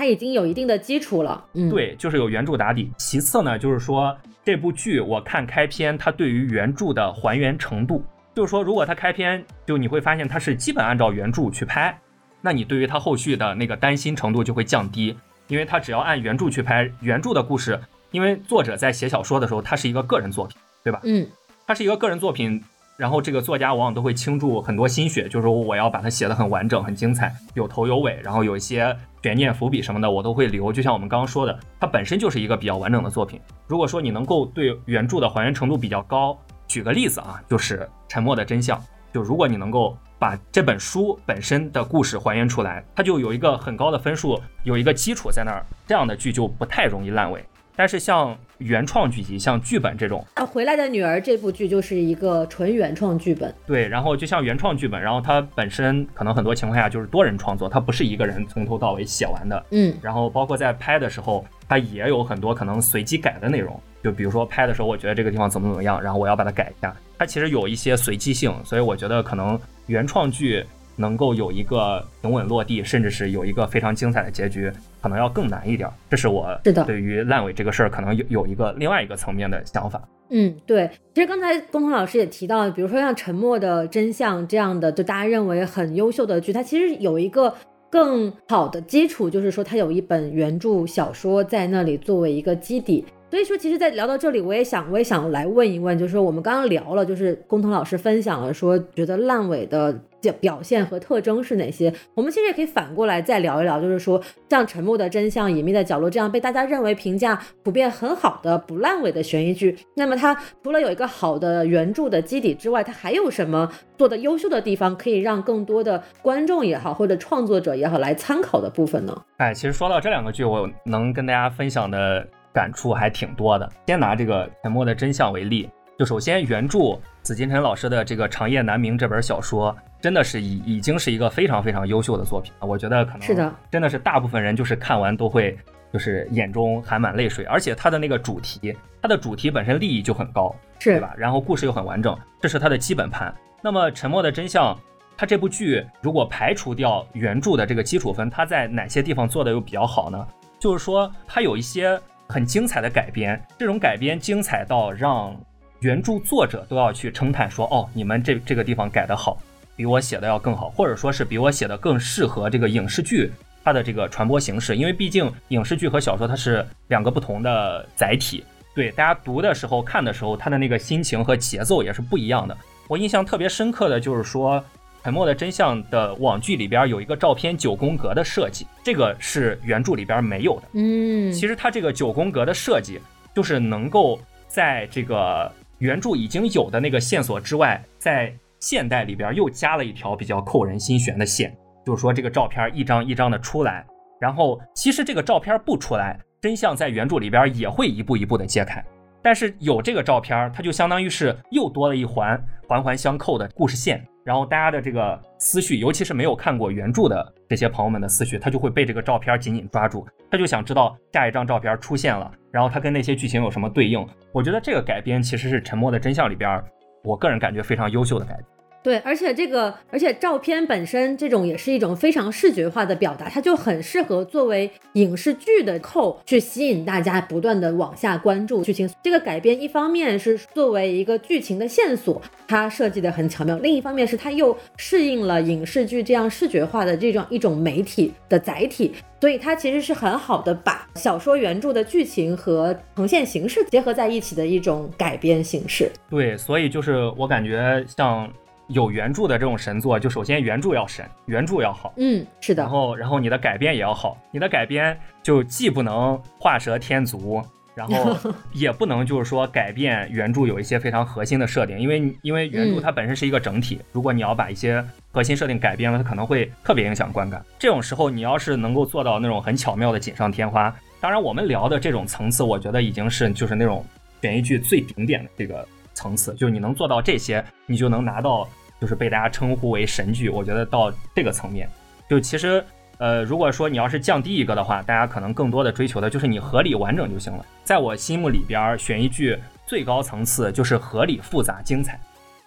[0.00, 2.90] 它已经有一定的基础了，嗯，对，就是有原著打底。
[2.96, 8.02] 其次呢，就是说这部剧我看开篇，它对于原著的还原程度，
[8.34, 11.94] 就是说如果它开篇就你会发现它是基本按照原著去拍，
[12.40, 15.14] 那你对于它后续的那个担心程度就会降低，
[15.48, 17.78] 因为它只要按原著去拍，原著的故事，
[18.10, 20.98] 因为作者在写小说的时候，它是一个个人作品，对吧？
[21.04, 21.28] 嗯，
[21.66, 22.64] 它是一个个人作品。
[22.96, 30.72] 然后这个作家往往都会倾注很多心血，就是说我要把它写得很完整、很精彩，有头有尾，然后有一些悬念伏笔什么的，我都会留。
[30.72, 33.40] 就像我们刚刚说的，它本身就是一个比较完整的作品。
[33.66, 38.78] 如果说你能够对原著的还原程度比较高，举个例子啊，就是《沉默的真相》，
[39.12, 47.44] 就如果你能够把这本书本身的故事还原出来，它就有一个很高的分数，有一个基础在那儿，这样的剧就不太容易烂尾。
[47.80, 53.54] 但是像原创剧集，像剧本这种，啊，回来的女儿这部剧就是一个纯原创剧本。
[53.66, 59.64] 对，然后就像原创剧本，然后它本身可能很多情况下就是多人创作，它不是一个人从头到尾写完的。
[59.70, 63.80] 嗯，然后包括在拍的时候，它也有很多可能随机改的内容。
[64.04, 68.54] 就比如说拍的时候，我觉得这个地方怎么怎么样，然后我要把它改一下，它其实有一些随机性。
[68.62, 70.62] 所以我觉得可能原创剧。
[71.00, 74.70] 能够有一个平稳落地，甚至是有一个非常精彩的结局，
[75.00, 75.88] 可能要更难一点。
[76.10, 80.00] 这是我对于烂尾这个事儿，可能有有一个另外一个层面的想法。
[80.28, 87.52] 嗯，对，其实刚才东鹏老师也提到，比如说像《沉默的真相》这样的，就大家认为很优秀的剧，它其实有一个
[87.90, 93.04] 更好的基础，就是说它有一本原著小说在那里作为一个基底。
[93.30, 99.96] 所以说，其实，在聊到这里，我也想，我也想来问一问，就是说，我们刚刚聊了，就是工藤老师分享了，说觉得烂尾的
[100.40, 101.94] 表现和特征是哪些？
[102.14, 119.22] 我们其实也可以反过来再聊一聊，就是说，像《沉默的真相》《隐秘的角落》这样被大家认为评价普遍很好的不烂尾的悬疑剧，那么它除了有一个好的原著的基底之外，它还有什么做的优秀的地方，可以让更多的观众也好，或者创作者也好来参考的部分呢？
[119.36, 122.26] 哎，其实说到这两个剧，我能跟大家分享的。
[122.52, 123.70] 感触还挺多的。
[123.86, 135.56] 先拿这个《沉默的真相》为例，就首先原著紫金陈老师的这个《长夜难明》这本小说，真的是已已经是一个非常非常优秀的作品我觉得可能是的，真的是大部分人就是看完都会
[135.92, 137.44] 就是眼中含满泪水。
[137.44, 141.12] 而且它的那个主题，它的主题本身利益就很高，是对吧？
[141.18, 143.34] 然后故事又很完整，这是它的基本盘。
[143.60, 144.74] 那么《沉默的真相》，
[145.18, 150.26] 它这部剧如果排除掉原著的这个基础分，它在哪些地方做的又比较好呢？
[150.58, 152.00] 就是说它有一些。
[152.30, 155.36] 很精彩的改编，这种改编精彩到让
[155.80, 159.36] 原著作者都要去称叹说：“哦，你们这这个地方改得好，
[159.74, 163.32] 比我写的要更好，或者说是比我写的更适合这个影视剧
[163.64, 164.76] 它的这个传播形式。
[164.76, 172.56] 因为毕竟影视剧和小说它是两个不同的载体，对大家读的时候、看的时候，它的那个心情和节奏也是不一样的。
[172.86, 174.60] 我印象特别深刻的就是说。
[175.02, 180.68] 《沉默的真相》的网剧里边有一个照片九宫格的设计，这个是原著里边没有的。
[180.74, 183.00] 嗯，其实它这个九宫格的设计，
[183.34, 193.86] 就是能够在这个原著已经有的那个线索之外，在现代里边又加了一条比较扣人心弦的线，就是说这个照片一张一张的出来，
[194.20, 198.84] 然后其实这个照片不出来，真相在原著里边也会一步一步的揭开。
[199.22, 204.04] 但是有这个照片，它就相当于是又多了一环环环相扣的故事线。
[204.22, 214.06] 然后大家的这个思绪，尤其是没有看过原著的这些朋友们的思绪，他就会被这个照片紧紧抓住，他就想知道下一张照片出现了，然后他跟那些剧情有什么对应。
[214.32, 216.62] 我觉得这个改编其实是《沉默的真相》里边，
[217.02, 218.46] 我个人感觉非常优秀的改编。
[218.82, 228.88] 对，而且这个，而且照片本身这种也是一种非常视觉化的表达，它就很适合作为影视剧的扣，去吸引大家不断的往下关注剧情。
[229.02, 245.92] 这个改编一方面是作为一个剧情的线索，它设计的很巧妙；另一方面是它又适应了影视剧这样视觉化的这种一种媒体的载体，所以它其实是很好的把小说原著的剧情和呈现形式结合在一起的一种改编形式。
[246.08, 248.26] 对，所以就是我感觉像。
[248.70, 252.62] 有原著的这种神作，就首先原著要神，原著要好，嗯，是的。
[252.62, 257.42] 然后，然后你的改编也要好，你的改编就既不能画蛇添足，
[257.74, 258.16] 然后
[258.52, 267.44] 也不能就是说改变原著有一些非常核心的设定，因为因为原著它本身是一个整体，如果你要把一些核心设定改变了，它可能会特别影响观感。
[267.58, 273.84] 这种时候，你要是能够做到那种很巧妙的锦上添花，当然我们聊的这种层次，我觉得已经是就是那种
[274.22, 278.48] 悬疑剧最顶点的这个层次，就是你能做到这些，你就能拿到。
[278.80, 281.68] 就是被大家称呼为神剧，我觉得到这个层面，
[282.08, 282.64] 就其实，
[282.98, 287.44] 呃，如果说你要是降低一个的话，大家可能更多的追求的就是你合理完整就行了。
[287.62, 292.00] 在我心目里边，悬疑剧最高层次就是合理、复杂、精彩。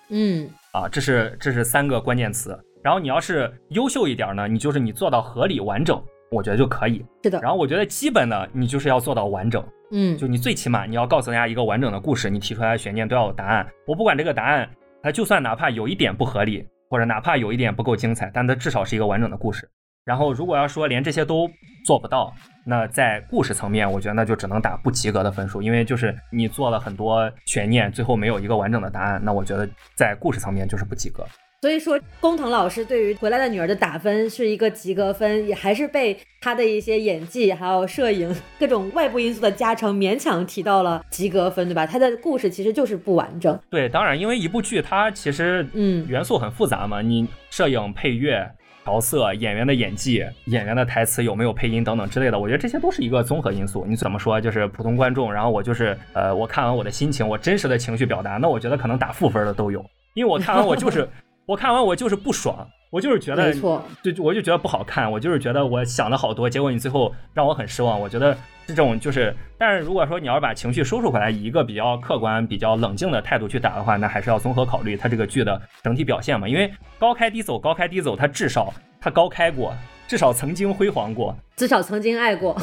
[0.09, 2.59] 嗯，啊，这是这是三个关键词。
[2.83, 7.05] 然后你要是优秀一点呢，你就是你做到合理完整，我觉得就可以。
[7.23, 7.39] 是的。
[7.41, 9.63] 然后我觉得基本的，你就是要做到完整。
[9.91, 13.65] 嗯，就你最起码你要告诉大家一个完整的故事，你提出来的悬念都要有答案。
[13.85, 14.67] 我不管这个答案。
[15.03, 19.69] 它就算哪怕有一点不合理，或者哪怕有一点不够精彩，但它至少是一个完整的故事。
[20.05, 21.49] 然后，如果要说连这些都
[21.85, 22.33] 做不到，
[22.65, 31.25] 那在故事层面，我觉得那就只能打不及格的分数，因为就是你做了很多悬念，最后没有一个完整的答案，那我觉得在故事层面就是不及格。
[31.63, 41.87] 所以说，工藤老师对于回来的女儿的打分是一个及格分，也还是被他的一些演技、还有摄影 各种外部因素的加成，勉强提到了及格分，对吧？
[41.87, 43.57] 他的故事其实就是不完整。
[43.69, 48.45] 对，当然，因为一部剧它其实嗯元素很复杂嘛，你摄影、配乐、
[48.83, 53.85] 调色、演员的演技、演员的台词有没有配音等等之类的，我觉得这些都是一个综合因素。
[53.87, 54.41] 你怎么说？
[54.41, 59.81] 就是普通观众，然后我就是呃，我看完我的心情，我真实的情绪表达，那我觉得可能打负分的都有，
[60.13, 61.07] 因为我看完我就是。
[61.45, 67.99] 我看完我就是不爽，我就是觉得，没错，就我就觉得不好看，我就是觉得我想了好多，结果你最后让我很失望。
[67.99, 76.47] 我觉得这种就是，但是如果说你要把情绪收拾回来，以一个比较客观、比较冷静的态度去打的话，那还是要综合考虑它这个剧的整体表现嘛。
[76.47, 79.75] 因为高开低走，高开低走，它至少它高开过，
[80.07, 82.55] 至少曾经辉煌过，至少曾经爱过。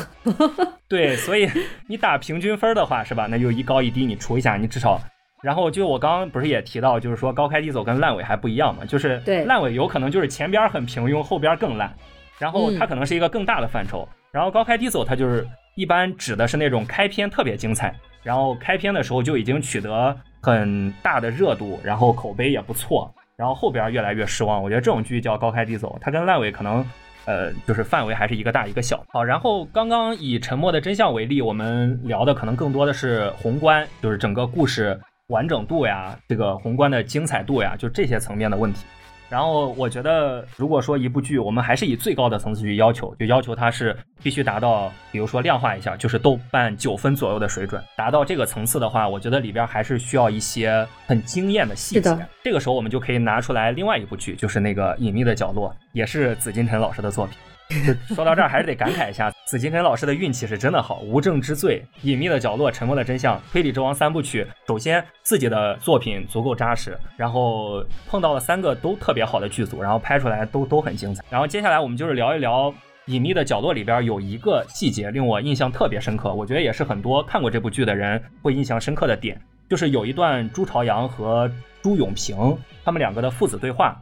[0.88, 1.50] 对，所以
[1.86, 3.26] 你打平均分的话，是吧？
[3.28, 4.98] 那就一高一低，你除一下，你至少。
[5.42, 11.90] 然后就我刚刚不是也提到，就是说高开低走跟烂尾还不一样嘛，就是烂尾有可能就是前边很平庸，后边更烂，
[12.38, 14.06] 然后它可能是一个更大的范畴。
[14.32, 24.62] 然后高开低走它就是一般指的是那种开篇特别精彩，然后开篇的时候就已经取得很大的热度，然后口碑也不错，然后后边越来越失望。
[24.62, 26.86] 我觉得这种剧叫高开低走，它跟烂尾可能
[27.24, 29.02] 呃就是范围还是一个大一个小。
[29.08, 35.00] 好，然后刚刚以沉默的真相为例，我们聊的可能更多的是宏观，就是整个故事。
[35.30, 38.84] 完整度呀，这个宏观的精彩度呀，就这些层面的问题。
[39.30, 47.80] 然后我觉得，如果说一部剧，我们还是以最高的层次去要求，就要求它是必须达到，比如说量化一下，就是豆瓣九分左右的水准。
[47.96, 52.18] 达到这个层次的话，我觉得里边还是需要一些很惊艳的细节。
[52.42, 57.38] 这个时候我们就可以拿出来另外一部剧，就是那个《隐秘的角落》，也是紫金陈老师的作品。
[58.14, 61.00] 说到这儿，还是得感慨一下，紫金陈老师的运气是真的好。
[61.00, 71.24] 无证之罪、隐秘的角落、沉默的真相、推理之王三部曲，首先自己的作品足够扎实，然后碰到了三个都特别好的剧组，然后拍出来都都很精彩。
[71.30, 72.74] 然后接下来我们就是聊一聊
[73.06, 81.50] 隐秘的角落里边有一个细节令我印象特别深刻，我觉得也是很多看过这部剧的人会印象深刻的点，就是有一段朱朝阳和
[81.82, 83.96] 朱永平他们两个的父子对话。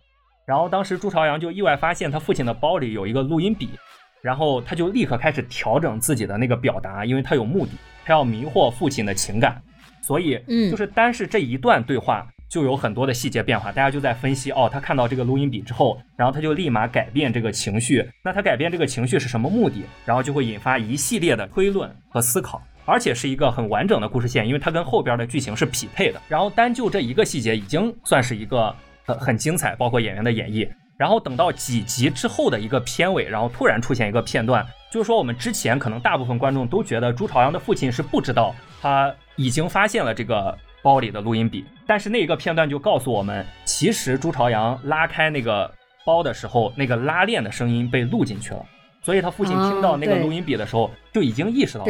[0.48, 3.68] 然后当时朱朝阳就意外发现他父亲的包里有一个录音笔，
[4.22, 7.72] 然后他就立刻开始调整自己的那个表达，因为他有目的，
[8.06, 9.60] 他要迷惑父亲的情感，
[10.00, 19.82] 所以，嗯，就是单是这一段对话就有很多的细节变化，大家就在分析，哦，他看到这个录音笔之后，然后他就立马改变这个情绪，那他改变这个情绪是什么目的？
[20.06, 26.18] 然后就会引发一系列的推论和思考，而且是一个很完整的故事线，因为它跟后边的剧情是匹配的。
[26.26, 28.74] 然后单就这一个细节，已经算是一个。
[29.08, 30.68] 很很精彩，包括演员的演绎。
[30.98, 45.72] 然后等到几集之后的一个片尾，然后突然出现一个片段，就是说我们之前可能大部分观众都觉得朱朝阳的父亲是不知道他已经发现了这个包里的录音笔，但是那一个片段就告诉我们，其实朱朝阳拉开那个
[46.04, 48.66] 包的时候，那个拉链的声音被录进去了，
[49.00, 51.84] 所以他父亲听到那个录音笔的时候，就已经意识到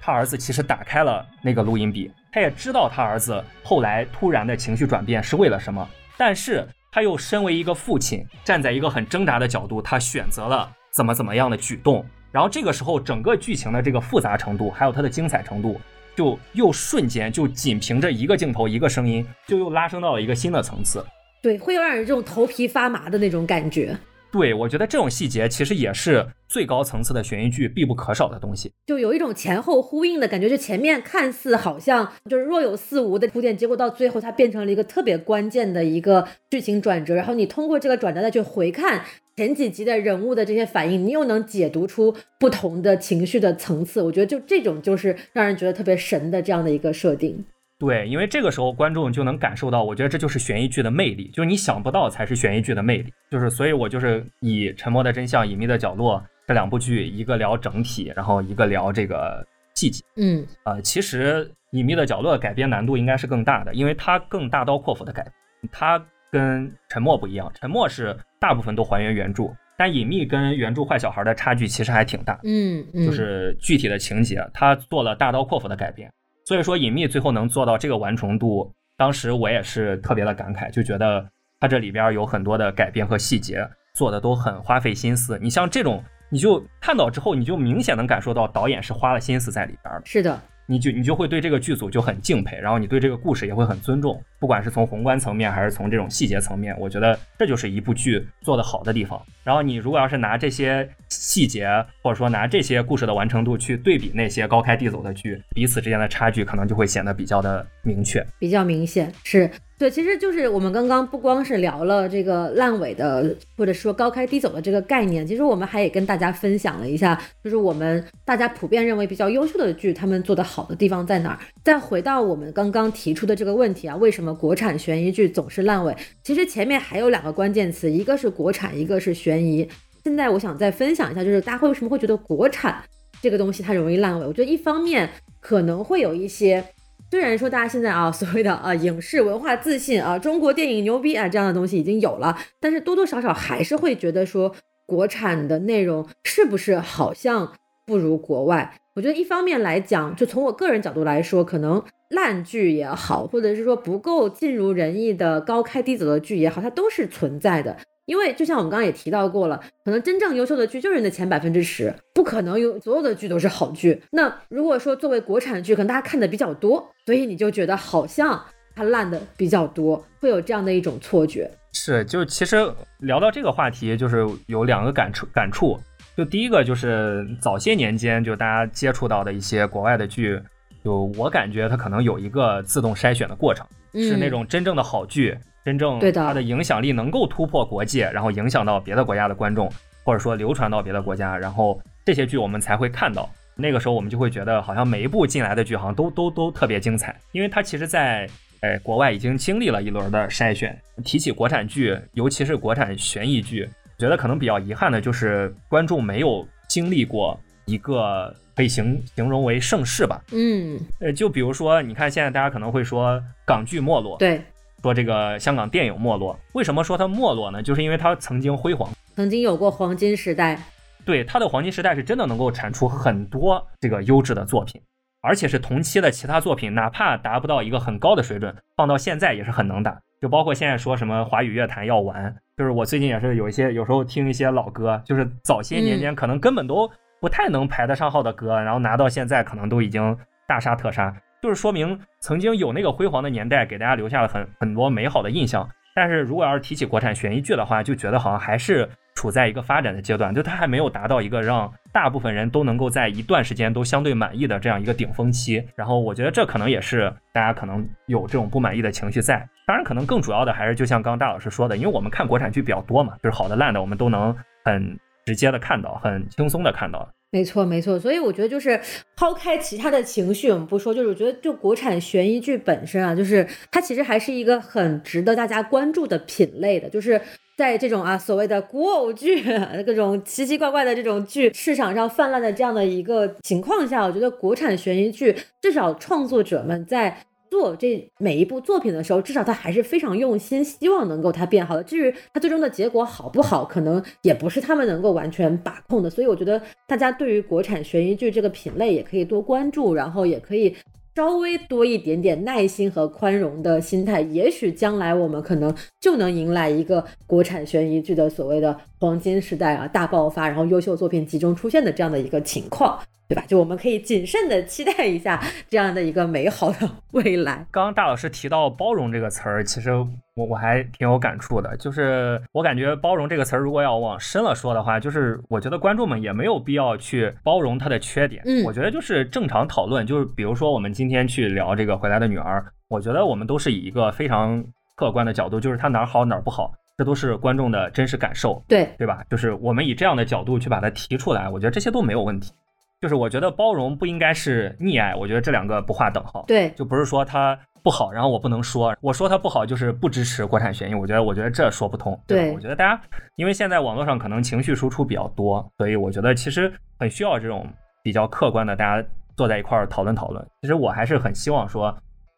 [0.00, 5.86] 他儿子其实打开了那个录音笔，他也知道他儿子后来突然的情绪转变是为了什么。
[6.20, 12.04] 但是他又身为一个父亲，站在一个很挣扎的角度，他选择了怎么怎么样的举动。
[12.30, 15.80] 然后这个时候，整个剧情的这个复杂程度，还有它的精彩程度，
[16.14, 21.02] 就又瞬间就仅凭着一个镜头、一个声音，就又拉升到了一个新的层次。
[21.40, 23.96] 对，会有让人这种头皮发麻的那种感觉。
[24.32, 30.48] 对，我觉得这种细节其实也是最高层次的悬疑剧必不可少的东西，就有一种前后呼应的感觉。
[30.48, 37.14] 就前面看似好像就是若有似无的铺垫，结果到最后它变成了一个特别关键的一个剧情转折。
[37.14, 39.02] 然后你通过这个转折再去回看
[39.36, 44.00] 前几集的人物的这些反应，你又能解读出不同的情绪的层次。
[44.00, 47.44] 我觉得就这种就是让人觉得特别神的这样的一个设定。
[47.80, 53.10] 对，因为这个时候观众就能感受到，我觉得这就是悬疑剧的魅力，就是你想不到才是悬疑剧的魅力。
[53.30, 59.42] 就是，所以我就是以《沉默的真相》《隐秘的角落》这两部剧，一个聊整体，然后一个聊这个
[59.74, 60.04] 细节。
[60.16, 65.26] 嗯，呃，其实《隐秘的角落》改编难度应该是更大的，因为它更大刀阔斧的改，
[65.72, 65.98] 它
[66.30, 69.44] 跟《沉默》不一样，《沉默》是大部分都还原原著，
[69.78, 72.38] 但《隐秘》跟原著坏小孩的差距其实还挺大。
[72.44, 76.12] 嗯，就是具体的情节，他做了大刀阔斧的改编。
[76.50, 81.24] 所以说，隐秘最后能做到这个完成度，当时我也是特别的感慨，就觉得
[81.60, 85.38] 它这里边有很多的改变和细节做的都很花费心思。
[85.40, 90.02] 你像这种，你就看到之后，你就明显能感受到导演是花了心思在里边的。
[90.04, 90.40] 是的。
[90.66, 99.20] 你就你就会对这个剧组就很敬佩，然后你对这个故事也会很尊重，不管是从宏观层面还是从这种细节层面，我觉得这就是一部剧做得好的地方。
[99.44, 101.68] 然后你如果要是拿这些细节，
[102.02, 109.50] 或者说拿这些故事的完成度去对比那些高开低走的剧，彼此之间的差距可能就会显得比较的明确，比较明显是。
[109.78, 121.38] 对，其实就是我们刚刚不光是聊了这个烂尾的，或者说高开低走的这个概念，其实我们还也跟大家分享了一下，就是我们大家普遍认为比较优秀的剧，他们做的好的地方在哪儿。
[121.64, 125.96] 再回到我们刚刚提出的这个问题啊，为什么国产悬疑剧总是烂尾？
[126.22, 129.68] 其实前面还有两个关键词，一个是国产，一个是悬悬疑。
[130.02, 132.82] 现在我想再分享一下，就是大家会为什么会觉得国产
[133.22, 134.26] 这个东西它容易烂尾？
[134.26, 135.08] 我觉得一方面
[135.40, 136.64] 可能会有一些。
[137.10, 144.54] 虽然说大家现在啊所谓的啊影视文化自信啊中国电影牛逼啊这样的东西已经有了，但是多多少少还是会觉得说
[144.86, 147.52] 国产的内容是不是好像
[147.84, 148.74] 不如国外？
[148.94, 157.76] 我觉得一方面来讲，就从我个人角度来说，可能烂剧也好，或者是说不够尽如人意的高开低走的剧也好，它都是存在的。
[158.10, 164.02] 因为就像我们刚刚也提到过了，可能真正优秀的剧就是你的前百分之十，不可能有所有的剧都是好剧。
[164.10, 168.44] 那如果说作为国产剧，可能大家看的比较多，所以你就觉得好像
[168.74, 171.48] 它烂的比较多，会有这样的一种错觉。
[171.72, 172.56] 是，就其实
[172.98, 175.78] 聊到这个话题，就是有两个感触感触。
[176.16, 180.36] 就第一个就是早些年间，就大家接触到的一些国外的剧，
[180.84, 185.38] 就我感觉它可能有一个自动筛选的过程，是那种真正的好剧。
[185.64, 189.70] 真正它的影响力能够突破国界，然后影响到别的国家的观众，
[190.04, 193.28] 或者说流传到别的国家，然后这些剧我们才会看到。
[193.56, 198.26] 那个时候我们就会觉得，好像每一部进来的剧好像都都都特别精彩，因为它其实，在
[198.60, 200.74] 哎国外已经经历了一轮的筛选。
[201.04, 210.22] 提起国产剧，尤其是国产悬疑剧，觉得可能比较遗憾的就是观众没有经历过一个可以形形容为盛世吧。
[210.32, 214.40] 嗯，呃，就比如说，你看现在大家可能会说港剧没落，对。
[214.82, 217.62] 说这个香港电影没落，为什么说它没落呢？
[217.62, 220.58] 就是因为它曾经辉煌，曾经有过黄金时代。
[221.04, 224.80] 对，它的黄金时代是真的能够产出很多这个优质的作品，
[225.22, 229.98] 而且是同期的其他作品，哪怕达不到一个很高的水准，放到现在也是很能打。
[230.20, 240.16] 就包括现在说什么华语乐坛要完，就是我最近也是有一些，有时候听一些老歌，就是早些年间可能根本都不太能排得上号的歌，然后拿到现在可能都已经
[240.46, 241.14] 大杀特杀。
[241.42, 245.68] 就是说明曾经有那个辉煌的年代，给大家留下了很很多美好的印象。
[245.94, 255.62] 但是如果要是提起国产悬疑剧的话，就觉得好像还是处在一个发展的阶段，就它还没有达到一个让大部分人都能够在一段时间都相对满意的这样一个顶峰期。
[255.74, 259.46] 然后我觉得这可能也是大家可能有这种不满意的情绪在。
[259.66, 264.34] 当然，可能更主要的还是就像刚大老师说的，因为我们看国产剧比较多嘛，就是好的烂的我们都能
[264.64, 267.08] 很直接的看到，很轻松的看到。
[267.32, 268.80] 没错，没错，所以我觉得就是
[269.16, 277.20] 抛开其他的情绪，我们不说，就是我觉得就国产悬疑剧本身啊，就是它其实还是一个很值得大家关注的品类的，就是
[277.56, 279.44] 在这种啊所谓的古偶剧、
[279.86, 287.16] 各种奇奇怪怪的这种剧市场上泛滥的这样的一个情况下，我觉得国产悬疑剧至少创作者们在。
[287.50, 291.82] 做这每一部作品的时候，至少他还是非常用心，希望能够它变好的。
[291.82, 296.08] 至于它最终的结果好不好，可能也不是他们能够完全把控的。
[296.08, 300.74] 所以我觉得大家对于国产悬疑剧这个品类也可以多关注，然后也可以
[301.16, 304.20] 稍微多一点点耐心和宽容的心态。
[304.20, 312.98] 也许将来我们可能就能迎来一个国产悬疑剧的所谓的黄金时代啊，大爆发，然后优秀作品集中出现的这样的一个情况。
[313.30, 313.44] 对吧？
[313.46, 317.64] 就我们可以谨慎的期待一下这样的一个美好的 未来。
[317.70, 319.92] 刚刚大老师提到“包容”这个词儿，其实
[320.34, 321.76] 我我还挺有感触的。
[321.76, 328.42] 就是我感觉“包容”这个词儿，如果要往深了说的话，就是我觉得观众们也没有必要去包容他的缺点。
[328.44, 330.04] 嗯，我觉得就是正常讨论。
[330.04, 332.58] 就是比如说我们今天去聊这个《回来的女儿》，
[332.88, 334.64] 我觉得我们都是以一个非常
[334.96, 338.60] 客观的角度，就是他哪儿好哪儿不好，这都是观众的真实感受。
[338.66, 339.22] 对，对吧？
[339.30, 342.52] 就是我们以这样的角度去把它提出来，我觉得这些都没有问题。
[343.00, 346.44] 就是我觉得包容不应该是溺爱，我觉得这两个不划等号。
[346.46, 350.94] 对，就不是说它不好，然后我不能说，我说它不好就是不支持国产悬疑。
[350.94, 352.18] 我觉得，我觉得这说不通。
[352.26, 353.00] 对，我觉得大家
[353.36, 357.66] 因为现在网络上可能情绪输出比较多，所以我觉得其实很需要这种
[358.02, 360.46] 比较客观的，大家坐在一块儿讨论讨论。
[360.60, 361.86] 其实我还是很希望说，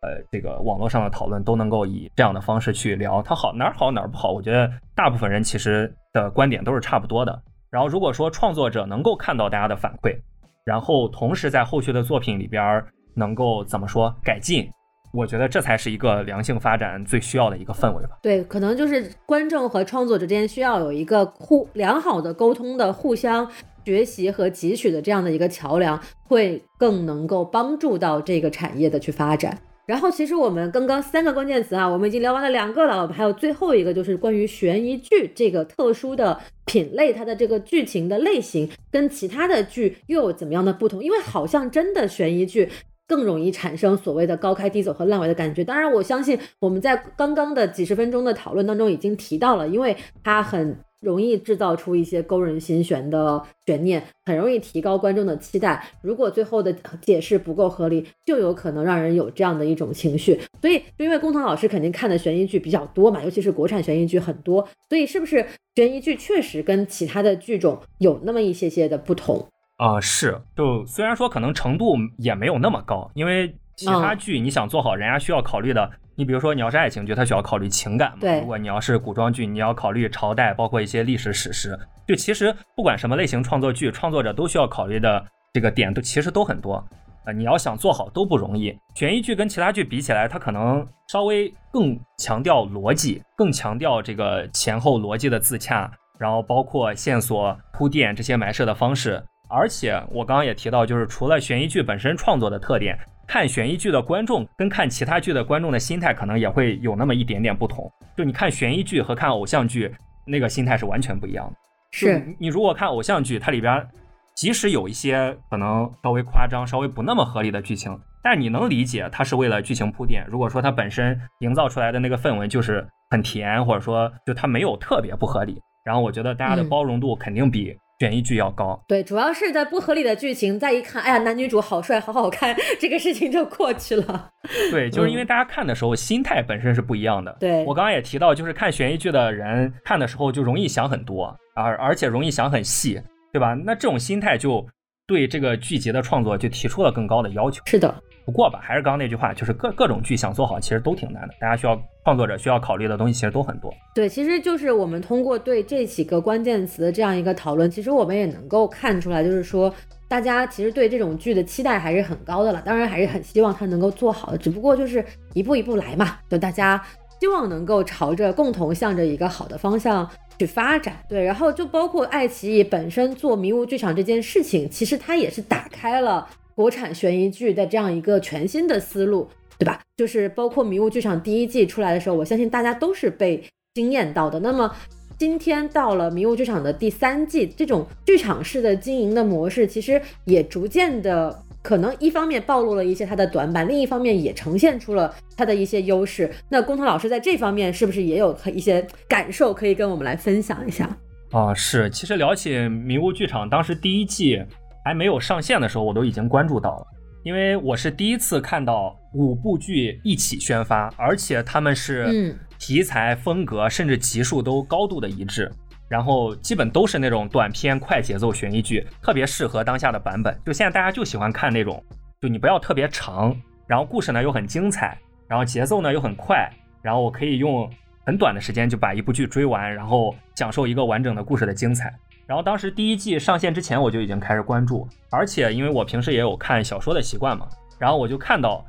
[0.03, 4.31] 呃，这个网络上的讨论都能够以这样的方式去聊，它好哪儿好哪儿不好。
[4.31, 7.43] 我觉得大部分人其实的观点都是差不多的。
[7.69, 10.17] 然后如果说创作者能够看到大家的反馈。
[10.65, 12.85] 然后，同时在后续的作品里边
[13.15, 14.71] 能够怎么说改进？
[15.13, 18.19] 我觉得这才是一个良性发展最需要的一个氛围吧。
[18.23, 23.47] 对，可能就是观众和创作者之间需要有一个互良好的沟通的、互相
[23.85, 29.59] 学习和汲取的这样的一个桥梁，会更能够帮助到这个产业的去发展。
[29.85, 41.03] 然后，其实我们刚刚三个关键词啊，我们已经聊完了两个了，我们还有最后一个，就是关于悬疑剧这个特殊的品类，它的这个剧情的类型跟其他的剧又有怎么样的不同？
[41.03, 42.71] 因为好像真的悬疑剧
[43.09, 45.65] 更容易产生所谓的高开低走和烂尾的感觉。
[45.65, 50.79] 当然，我相信我们在刚刚的几十分钟的讨论当中已经提到了，因为它很。
[51.03, 55.85] 容易制造出一些勾人心弦的悬念，很容易提高观众的期待。
[56.01, 56.73] 如果最后的
[57.03, 60.41] 解释不够合理，就有可能让人有这样的一种情绪。
[60.61, 65.45] 所以，就因为工藤老师肯定看的悬疑剧比较多嘛，尤其是国产悬疑剧很多，所以是不是
[65.75, 69.47] 悬疑剧确实跟其他的剧种有那么一些些的不同
[69.77, 70.01] 啊？
[70.01, 73.55] 是，就虽然说可能程度也没有那么高，因为。
[73.75, 75.91] 其他剧你想做好，人家需要考虑的，
[76.23, 78.19] 你比如说你要是爱情剧，它需要考虑情感嘛。
[78.21, 81.77] 对如果你要是古装剧，你要考虑朝代，包括一些历史史实。
[82.07, 85.21] 就其实不管什么类型创作剧，创作者都需要考虑的
[85.53, 86.81] 这个点都其实都很多。
[87.25, 88.73] 呃，你要想做好都不容易。
[88.95, 99.21] 悬疑剧跟其他剧比起来，它可能稍微更强调逻辑，更强调这个前后逻辑的自洽，然后包括线索铺垫这些埋设的方式。
[99.49, 102.97] 而且我刚刚也提到，就是除了悬疑剧本身创作的特点，
[103.33, 107.91] 看悬疑剧的观众跟看其他剧的观众的心态可能也会有那么一点点不同。
[108.15, 109.91] 就你看悬疑剧和看偶像剧，
[110.27, 111.57] 那个心态是完全不一样的。
[111.93, 113.89] 是你你如果看偶像剧，它里边
[114.35, 120.27] 即使有一些可能稍微夸张、稍微不那么合理的剧情，但是你能理解它是为了剧情铺垫。
[120.29, 128.83] 如果说它本身营造出来的那个氛围就是很甜，或者说就它没有特别不合理，然后我觉得大家的嗯包容度肯定比悬疑剧要高。
[128.89, 134.29] 对，主要是在不合理的剧情，再一看，哎呀，男女主好帅，好好看，这个事情就过去了。
[134.73, 137.31] 对，就是因为大家看的时候心态本身是不一样的。
[137.31, 143.01] 嗯对我刚刚也提到，就是看悬疑剧的人看的时候就容易想很多，而而且容易想很细，
[143.33, 143.55] 对吧？
[143.55, 144.67] 那这种心态就
[145.07, 147.63] 对这个剧集的创作就提出了更高的要求。
[147.67, 147.95] 是的，
[148.25, 151.35] 不过吧，还是刚刚那句话，就是各各种剧想做好，其实都挺难的。
[151.41, 153.73] 大家需要创作者需要考虑的东西其实都很多。
[153.95, 159.73] 对，其实就是我们通过对这几个关键词的这样一个讨论，其实我们也能够看出来，就是说
[160.09, 165.05] 大家其实对这种剧的期待还是很高的了，当然还是很希望它能够做好的，只不过就是
[165.35, 166.81] 一步一步来嘛，就大家
[167.21, 170.09] 希望能够朝着共同向着一个好的方向
[170.39, 170.97] 去发展。
[171.09, 179.29] 对，然后就包括爱奇艺本身做迷雾剧场这件事情，其实它也是打开了国产悬疑剧的这样一个全新的思路。
[179.59, 179.81] 对吧？
[179.97, 183.41] 就是包括《迷雾剧场》第一季出来的时候，我相信大家都是被
[183.75, 184.41] 惊艳到的。
[184.41, 184.75] 那么
[185.17, 191.39] 今天到了《迷雾剧场》的第三季，这种剧场式的经营的模式，其实也逐渐的。
[191.63, 196.29] 可能一方面暴露了一些它的短板，另一方面也呈现出了它的一些优势。
[196.49, 200.99] 那工藤老师在这方面是不是也有一些感受可以跟我们来分享一下？
[201.31, 201.89] 啊，是。
[201.91, 204.43] 其实聊起迷雾剧场，当时第一季
[204.85, 206.87] 还没有上线的时候，我都已经关注到了。
[207.25, 215.49] 因为我是第一次看到五部剧一起宣发，而且他们是嗯题材、风格甚至集数都高度的一致，
[215.89, 220.37] 然后基本都是那种短篇快节奏悬疑剧，特别适合当下的版本。
[220.45, 221.81] 就现在大家就喜欢看那种，
[222.21, 223.33] 就你不要特别长，
[223.69, 226.51] 然后故事呢又很精彩，然后节奏呢又很快，
[226.83, 227.71] 然后我可以用
[228.05, 231.95] 很短的时间就把一部剧追完，然后享受一个完整的故事的精彩。
[232.27, 237.47] 然后当时第一季上线之前，我就已经开始关注，而且因为我平时也有看小说的习惯嘛，
[237.79, 238.65] 然后我就看到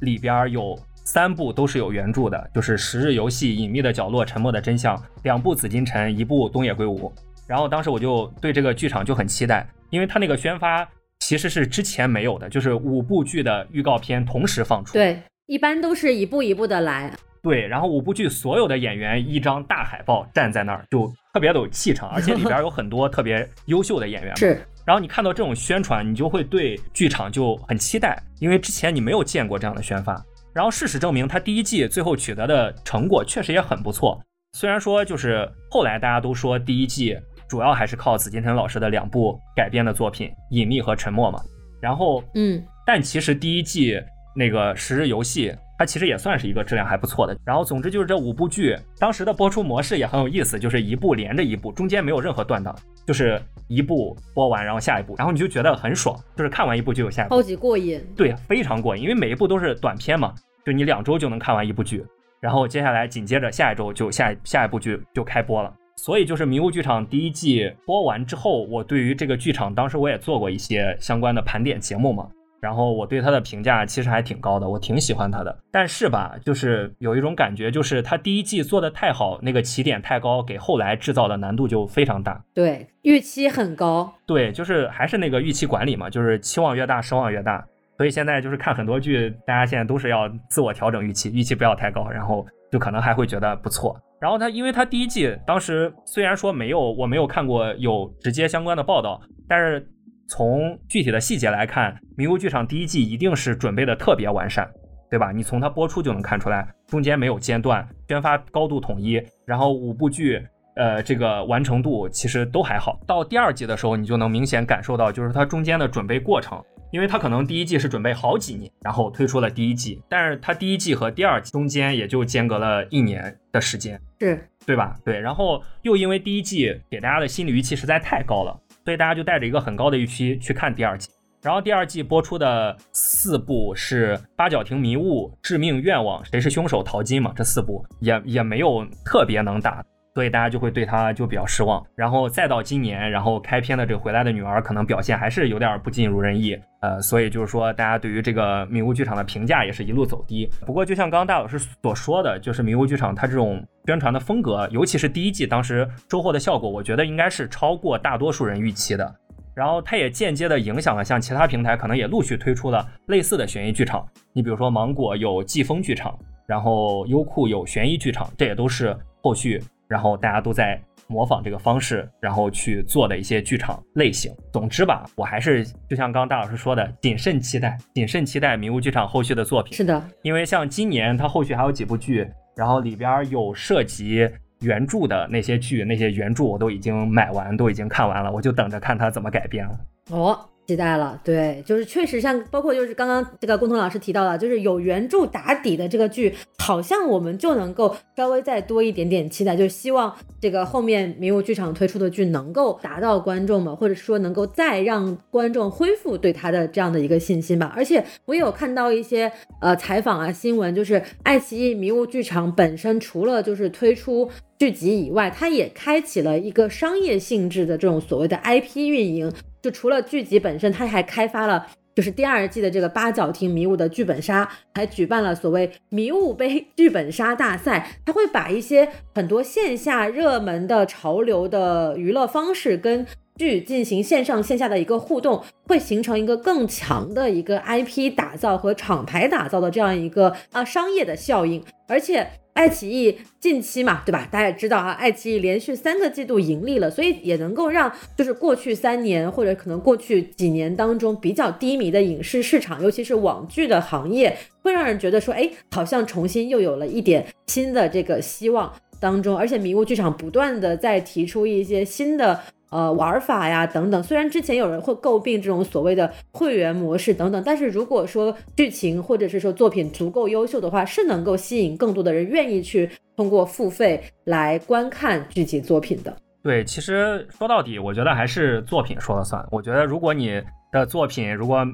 [0.00, 7.10] 里边有三部都是有原著的，就是《十日游戏》《隐秘的角落》《沉默的真相》，两部《紫禁城》，一部《东野圭吾》。
[7.46, 10.86] 然后当时我就对这个剧场就很期待，因为它那个宣发
[11.20, 14.92] 其实是之前没有的，就是五部剧的预告片同时放出。
[14.92, 17.10] 对，一般都是一步一步的来。
[17.42, 24.34] 对，然后五部剧所有的演员一张大海报站在那儿，就特别的有气场，而且里边有很多特别优秀的演员。
[24.38, 30.22] 是，然后你看到这种宣传，你就会对剧场就很期待，因为之前你没有见过这样的宣发。
[30.54, 34.20] 然后事实证明，他第一季最后取得的成果确实也很不错。
[34.52, 37.16] 虽然说就是后来大家都说第一季
[37.46, 41.40] 主要还是靠紫金陈老师的两部改编的作品《隐秘》和《沉默》嘛，
[41.80, 44.00] 然后嗯，但其实第一季
[44.34, 47.34] 那个《十日游戏》，它其实也算是一个质量还不错的。
[47.44, 52.74] 然后总之就是这五部剧当时的播出模式也很有意思，就是一部连着一部，中间没有任何断档，
[53.06, 58.04] 就是一部播完然后下一部，然后你就觉得很爽，就是看完一部就有下一部，超级过瘾。
[58.16, 62.04] 对，非常过瘾，因为每一部都是短片嘛，就你两周就能看完一部剧，
[62.40, 65.72] 然后接下来紧接着下一周就下下一部剧就开播了。
[65.96, 72.28] 所以就是《迷雾剧场》第一季播完之后，我对于这个剧场，当时我也做过一些相关的盘点节目嘛，
[72.60, 75.56] 然后我对他的评价其实还挺高的，我挺喜欢他的。
[75.70, 82.42] 但是吧，就是有一种感觉，就是他第一季做的太好，那个起点太高，给后来制造的难度就非常大。
[82.54, 84.12] 对，预期很高。
[84.26, 87.64] 对，就是还是那个预期管理嘛，就是期望越大，失望越大。
[87.96, 94.00] 所以现在就是看很多剧，大家现在都是要自我调整预期，预期不要太高，然后就可能还会觉得不错。
[94.20, 99.84] 然后他，因为他第一季当时虽然说没有，我没有看过有直接相关的报道，但是
[100.28, 104.70] 从具体的细节来看，《迷雾剧场》第一季一定是准备的特别完善，
[105.10, 105.32] 对吧？
[105.32, 110.46] 你从它播出就能看出来，中间没有间断，宣发高度统一，然后五部剧。
[110.76, 113.00] 呃，这个完成度其实都还好。
[113.04, 116.62] 到第二季的时候，你就能明显感受到，就是它中间的准备过程，
[116.92, 124.96] 因为它可能第一季是准备好几年，然后推出了第一季，但是它第一季和第二季中间也就间隔了一年的时间，是，对吧？
[125.04, 128.56] 对，然后又因为第一季给大家的心理预期实在太高了，
[128.88, 131.10] 所以大家就带着一个很高的预期去看第二季。
[131.42, 139.84] 然后第二季播出的四部是《八角亭迷雾》《致命愿望》《谁是凶手》《淘金》嘛，这四部也也没有特别能打。
[140.18, 150.50] 所以大家就会对他就比较失望，然后再到今年，然后开篇的这个回来的女儿可能表现还是有点不尽如人意，呃，所以就是说大家对于这个迷雾剧场的评价也是一路走低。
[150.66, 159.14] 不过就像刚刚大老师所说的，就是迷雾剧场它这种宣传的风格，尤其是第一季当时收获的效果，我觉得应该是超过大多数人预期的。
[159.54, 168.92] 然后它也间接的影响了像其他平台可能也陆续推出了类似的悬疑剧场，你比如说芒果有季风剧场，然后优酷有悬疑剧场，这也都是
[169.22, 169.62] 后续。
[169.88, 174.30] 然后大家都在模仿这个方式，然后去做的一些剧场类型。
[174.52, 179.72] 总之吧，我还是就像刚刚大老师说的，谨慎期待，谨慎期待迷雾剧场后续的作品。
[179.74, 184.28] 是的，因为像今年它后续还有几部剧，然后里边有涉及
[184.60, 189.80] 原著的那些剧，那些原著我都已经买完，都已经看完了，我就等着看它怎么改编了。
[190.10, 190.38] 哦。
[190.68, 207.72] 期待了，对，就是确实像包括就是刚刚这个共同老师提到的，就是有原著打底的这个剧，好像我们就能够稍微再多一点点期待，就希望这个后面迷雾剧场推出的剧能够达到观众们，或者说能够再让观众恢复对他的这样的一个信心吧。
[207.74, 209.32] 而且我也有看到一些
[209.62, 214.28] 呃采访啊新闻，就是爱奇艺迷雾剧场本身除了就是推出
[214.58, 219.32] 剧集以外，它也开启了一个商业性质的这种所谓的 IP 运营。
[219.62, 227.98] 就除了剧集本身，他还开发了就是第二季的这个八角亭迷雾的剧本杀，还举办了所谓迷雾杯 剧本杀大赛。
[228.06, 233.06] 他会把一些很多线下热门的潮流的娱乐方式跟
[233.36, 242.30] 剧进行线上线下的一个互动，会形成一个更强的一个 IP 打造和厂牌打造的这样一个啊商业的效应，而且。
[242.58, 244.26] 爱奇艺近期嘛，对吧？
[244.32, 259.38] 大家也知道啊，爱奇艺连续三个季度盈利了，所以也能够让就是过去三年或者可能过去几年当中比较低迷的影视市场，尤其是网剧的行业，会让人觉得说，哎，好像重新又有了一点新的这个希望当中。
[259.38, 262.40] 而且迷雾剧场不断的在提出一些新的。
[262.70, 276.14] 呃，玩法呀等等，虽然之前有人会诟病这种所谓的会员模式等等，但是如果说剧情或者是说作品足够优秀的话，是能够吸引更多的人愿意去通过付费来观看剧集作品的。
[276.42, 279.42] 对，其实说到底，我觉得还是作品说了算。
[279.50, 281.66] 我觉得如果你的作品，如果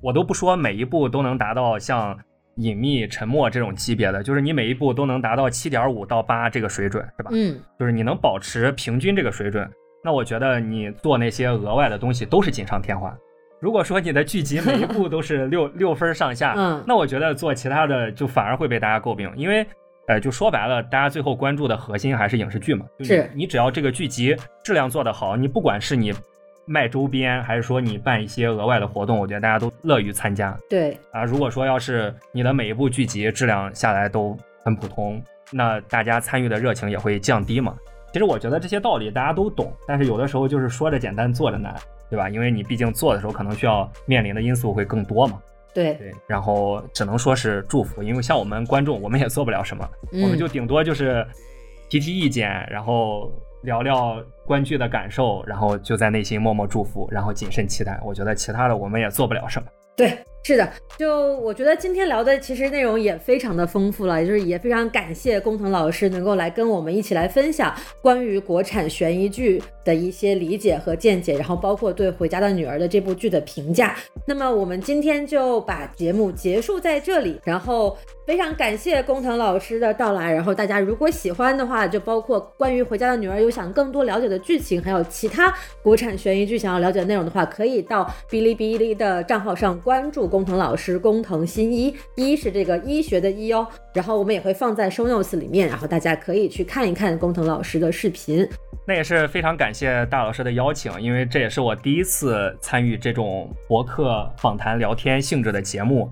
[0.00, 2.14] 我都不说每一部都能达到像
[2.56, 7.30] 《隐秘沉默》这种级别的，就是你每一部都能达到七点五到八这个水准，是吧？
[7.32, 9.66] 嗯，就是你能保持平均这个水准。
[10.04, 13.16] 那我觉得你做那些额外的东西都是锦上添花。
[13.60, 19.64] 如果说你的剧集每一部都是 六六分上下，嗯，那我觉得做其他的就反而会被大家诟病，因为，
[20.08, 22.84] 呃，就说白了，大家最后关注的核心还是影视剧嘛。
[23.04, 26.12] 是你只要这个剧集质量做得好，你不管是你
[26.66, 30.58] 卖周边，还是说你办一些额外的活动，我觉得大家都乐于参加。
[30.68, 35.22] 对啊，如果说要是你的每一部剧集质量下来都很普通，
[35.52, 37.76] 那大家参与的热情也会降低嘛。
[38.12, 41.74] 其实我觉得这些道理大家都懂，但是有的时候就是说着简单做着难，
[42.10, 42.28] 对吧？
[42.28, 45.40] 因为你毕竟做的时候可能需要面临的因素会更多嘛。
[45.72, 51.26] 对对，然后只能说是祝福，因为像我们观众，我们也做不了什么，我们就顶多就是
[51.88, 53.32] 提提意见，然后
[53.62, 57.98] 聊聊观剧的感受，然后就在内心默默祝福，然后谨慎期待。
[58.04, 59.68] 我觉得其他的我们也做不了什么。
[59.96, 60.18] 对。
[60.44, 73.96] 是的，就我觉得今天聊的其实内容也非常的丰富了，也就是也非常感谢工藤老师能够来跟我们一起来分享关于国产悬疑剧的一些理解和见解，然后包括对《回家的女儿》的这部剧的评价。
[74.26, 80.32] 那么我们今天就把节目结束在这里，然后非常感谢工藤老师的到来。
[80.32, 90.22] 然后大家如果喜欢的话，就包括关于《回家的女儿》有想更多了解的剧情，还有其他国产悬疑剧想要了解的内容的话，可以到哔哩哔哩的账号上关注。
[90.26, 98.48] 工藤老师，工藤新一，一是这个医学的医哦，然后我们也会放在 show notes 里面，然后大家可以去看一看工藤老师的视频。
[98.86, 106.10] 那也是非常感谢大老师的邀请，因为这也是我第一次参与这种博客访谈聊天性质的节目，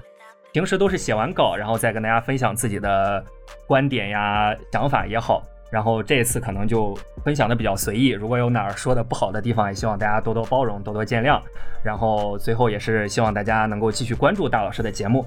[0.53, 3.25] 平时都是写完稿，然后再跟大家分享自己的
[3.67, 5.43] 观点呀、想法也好。
[5.71, 11.41] 然后这次可能就分享的比较随意，如果有哪儿说的不好的地方，也希望大家多多包容，多多见谅。
[11.85, 15.25] 然后最后也是希望大家能够继续关注大老师的节目。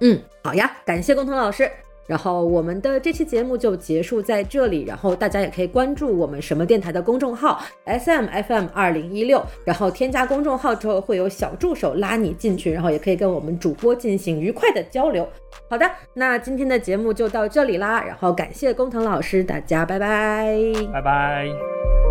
[0.00, 1.70] 嗯，好呀，感谢工藤老师。
[2.06, 15.28] 然后我们的这期节目就结束在这里，然后大家也可以关注我们什么电台的公众号 S M F M 二零一六，然后添加公众号之后会有小助手拉你进去，然后也可以跟我们主播进行愉快的交流。
[15.68, 20.56] 好的，那今天的节目就到这里啦，然后感谢工藤老师，大家拜拜，
[20.92, 22.01] 拜拜。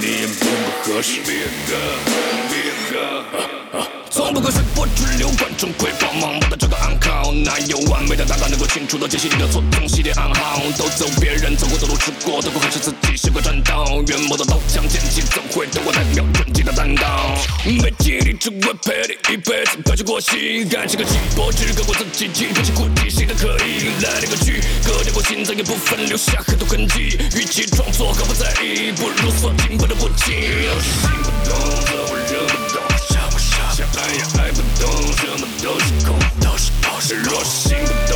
[0.00, 1.20] 你也并不合适。
[1.22, 3.86] Be a girl，be a girl。
[4.10, 6.40] 从不跟随波逐流，观众会帮忙
[8.22, 10.60] 的答案能够清楚的解析你的错综系列暗号？
[10.78, 11.06] 都走。
[11.20, 11.66] 别人走。
[11.66, 14.02] 过的路，吃过的苦，还是自己习惯战斗。
[14.06, 17.08] 元谋的刀枪剑戟，怎会等我代表纯净的担当？
[17.64, 27.18] 没精力只为陪你一辈子，不求过隙，感情和气魄只够我自己记，不起顾忌，谁都可以来了个去，割掉我心脏也不分，留下很多痕迹。
[27.34, 30.32] 与其装作毫不在意，不如索性不得不弃。
[30.82, 32.82] 心不动，则会人不动。
[33.08, 33.72] 傻不傻？
[33.72, 37.14] 想爱也爱不懂，什么都是空，都是都是。
[37.22, 37.76] 若心
[38.06, 38.11] 不，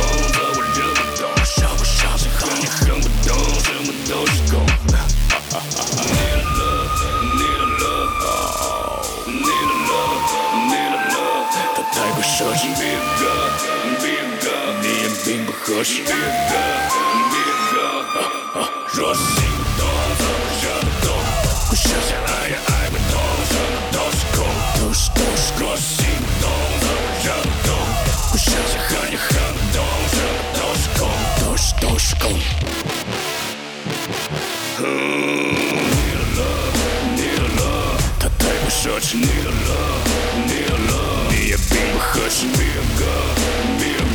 [4.07, 4.23] 的 love，
[11.75, 12.61] 它太过奢侈。
[12.77, 15.89] Be a girl，be a girl，你也并不合适。
[16.03, 16.15] Be a
[16.47, 17.95] girl，be a girl，
[18.93, 19.25] 若心
[19.77, 19.81] 动，
[20.17, 20.31] 则会
[20.63, 21.07] 惹得动。
[21.69, 23.13] 不相信爱也爱不懂，
[23.49, 24.37] 什么都是空，
[24.79, 25.95] 都是都是若心
[26.39, 26.45] 动，
[26.79, 26.89] 则会
[27.25, 27.69] 惹得动。
[28.31, 31.01] 不相信恨也恨不懂，什么都是空，
[31.41, 32.25] 都是都是空。
[38.87, 40.05] Such nigga love,
[40.47, 41.29] nigga love.
[41.31, 43.35] Be a big hush, be a god,
[43.79, 44.06] be a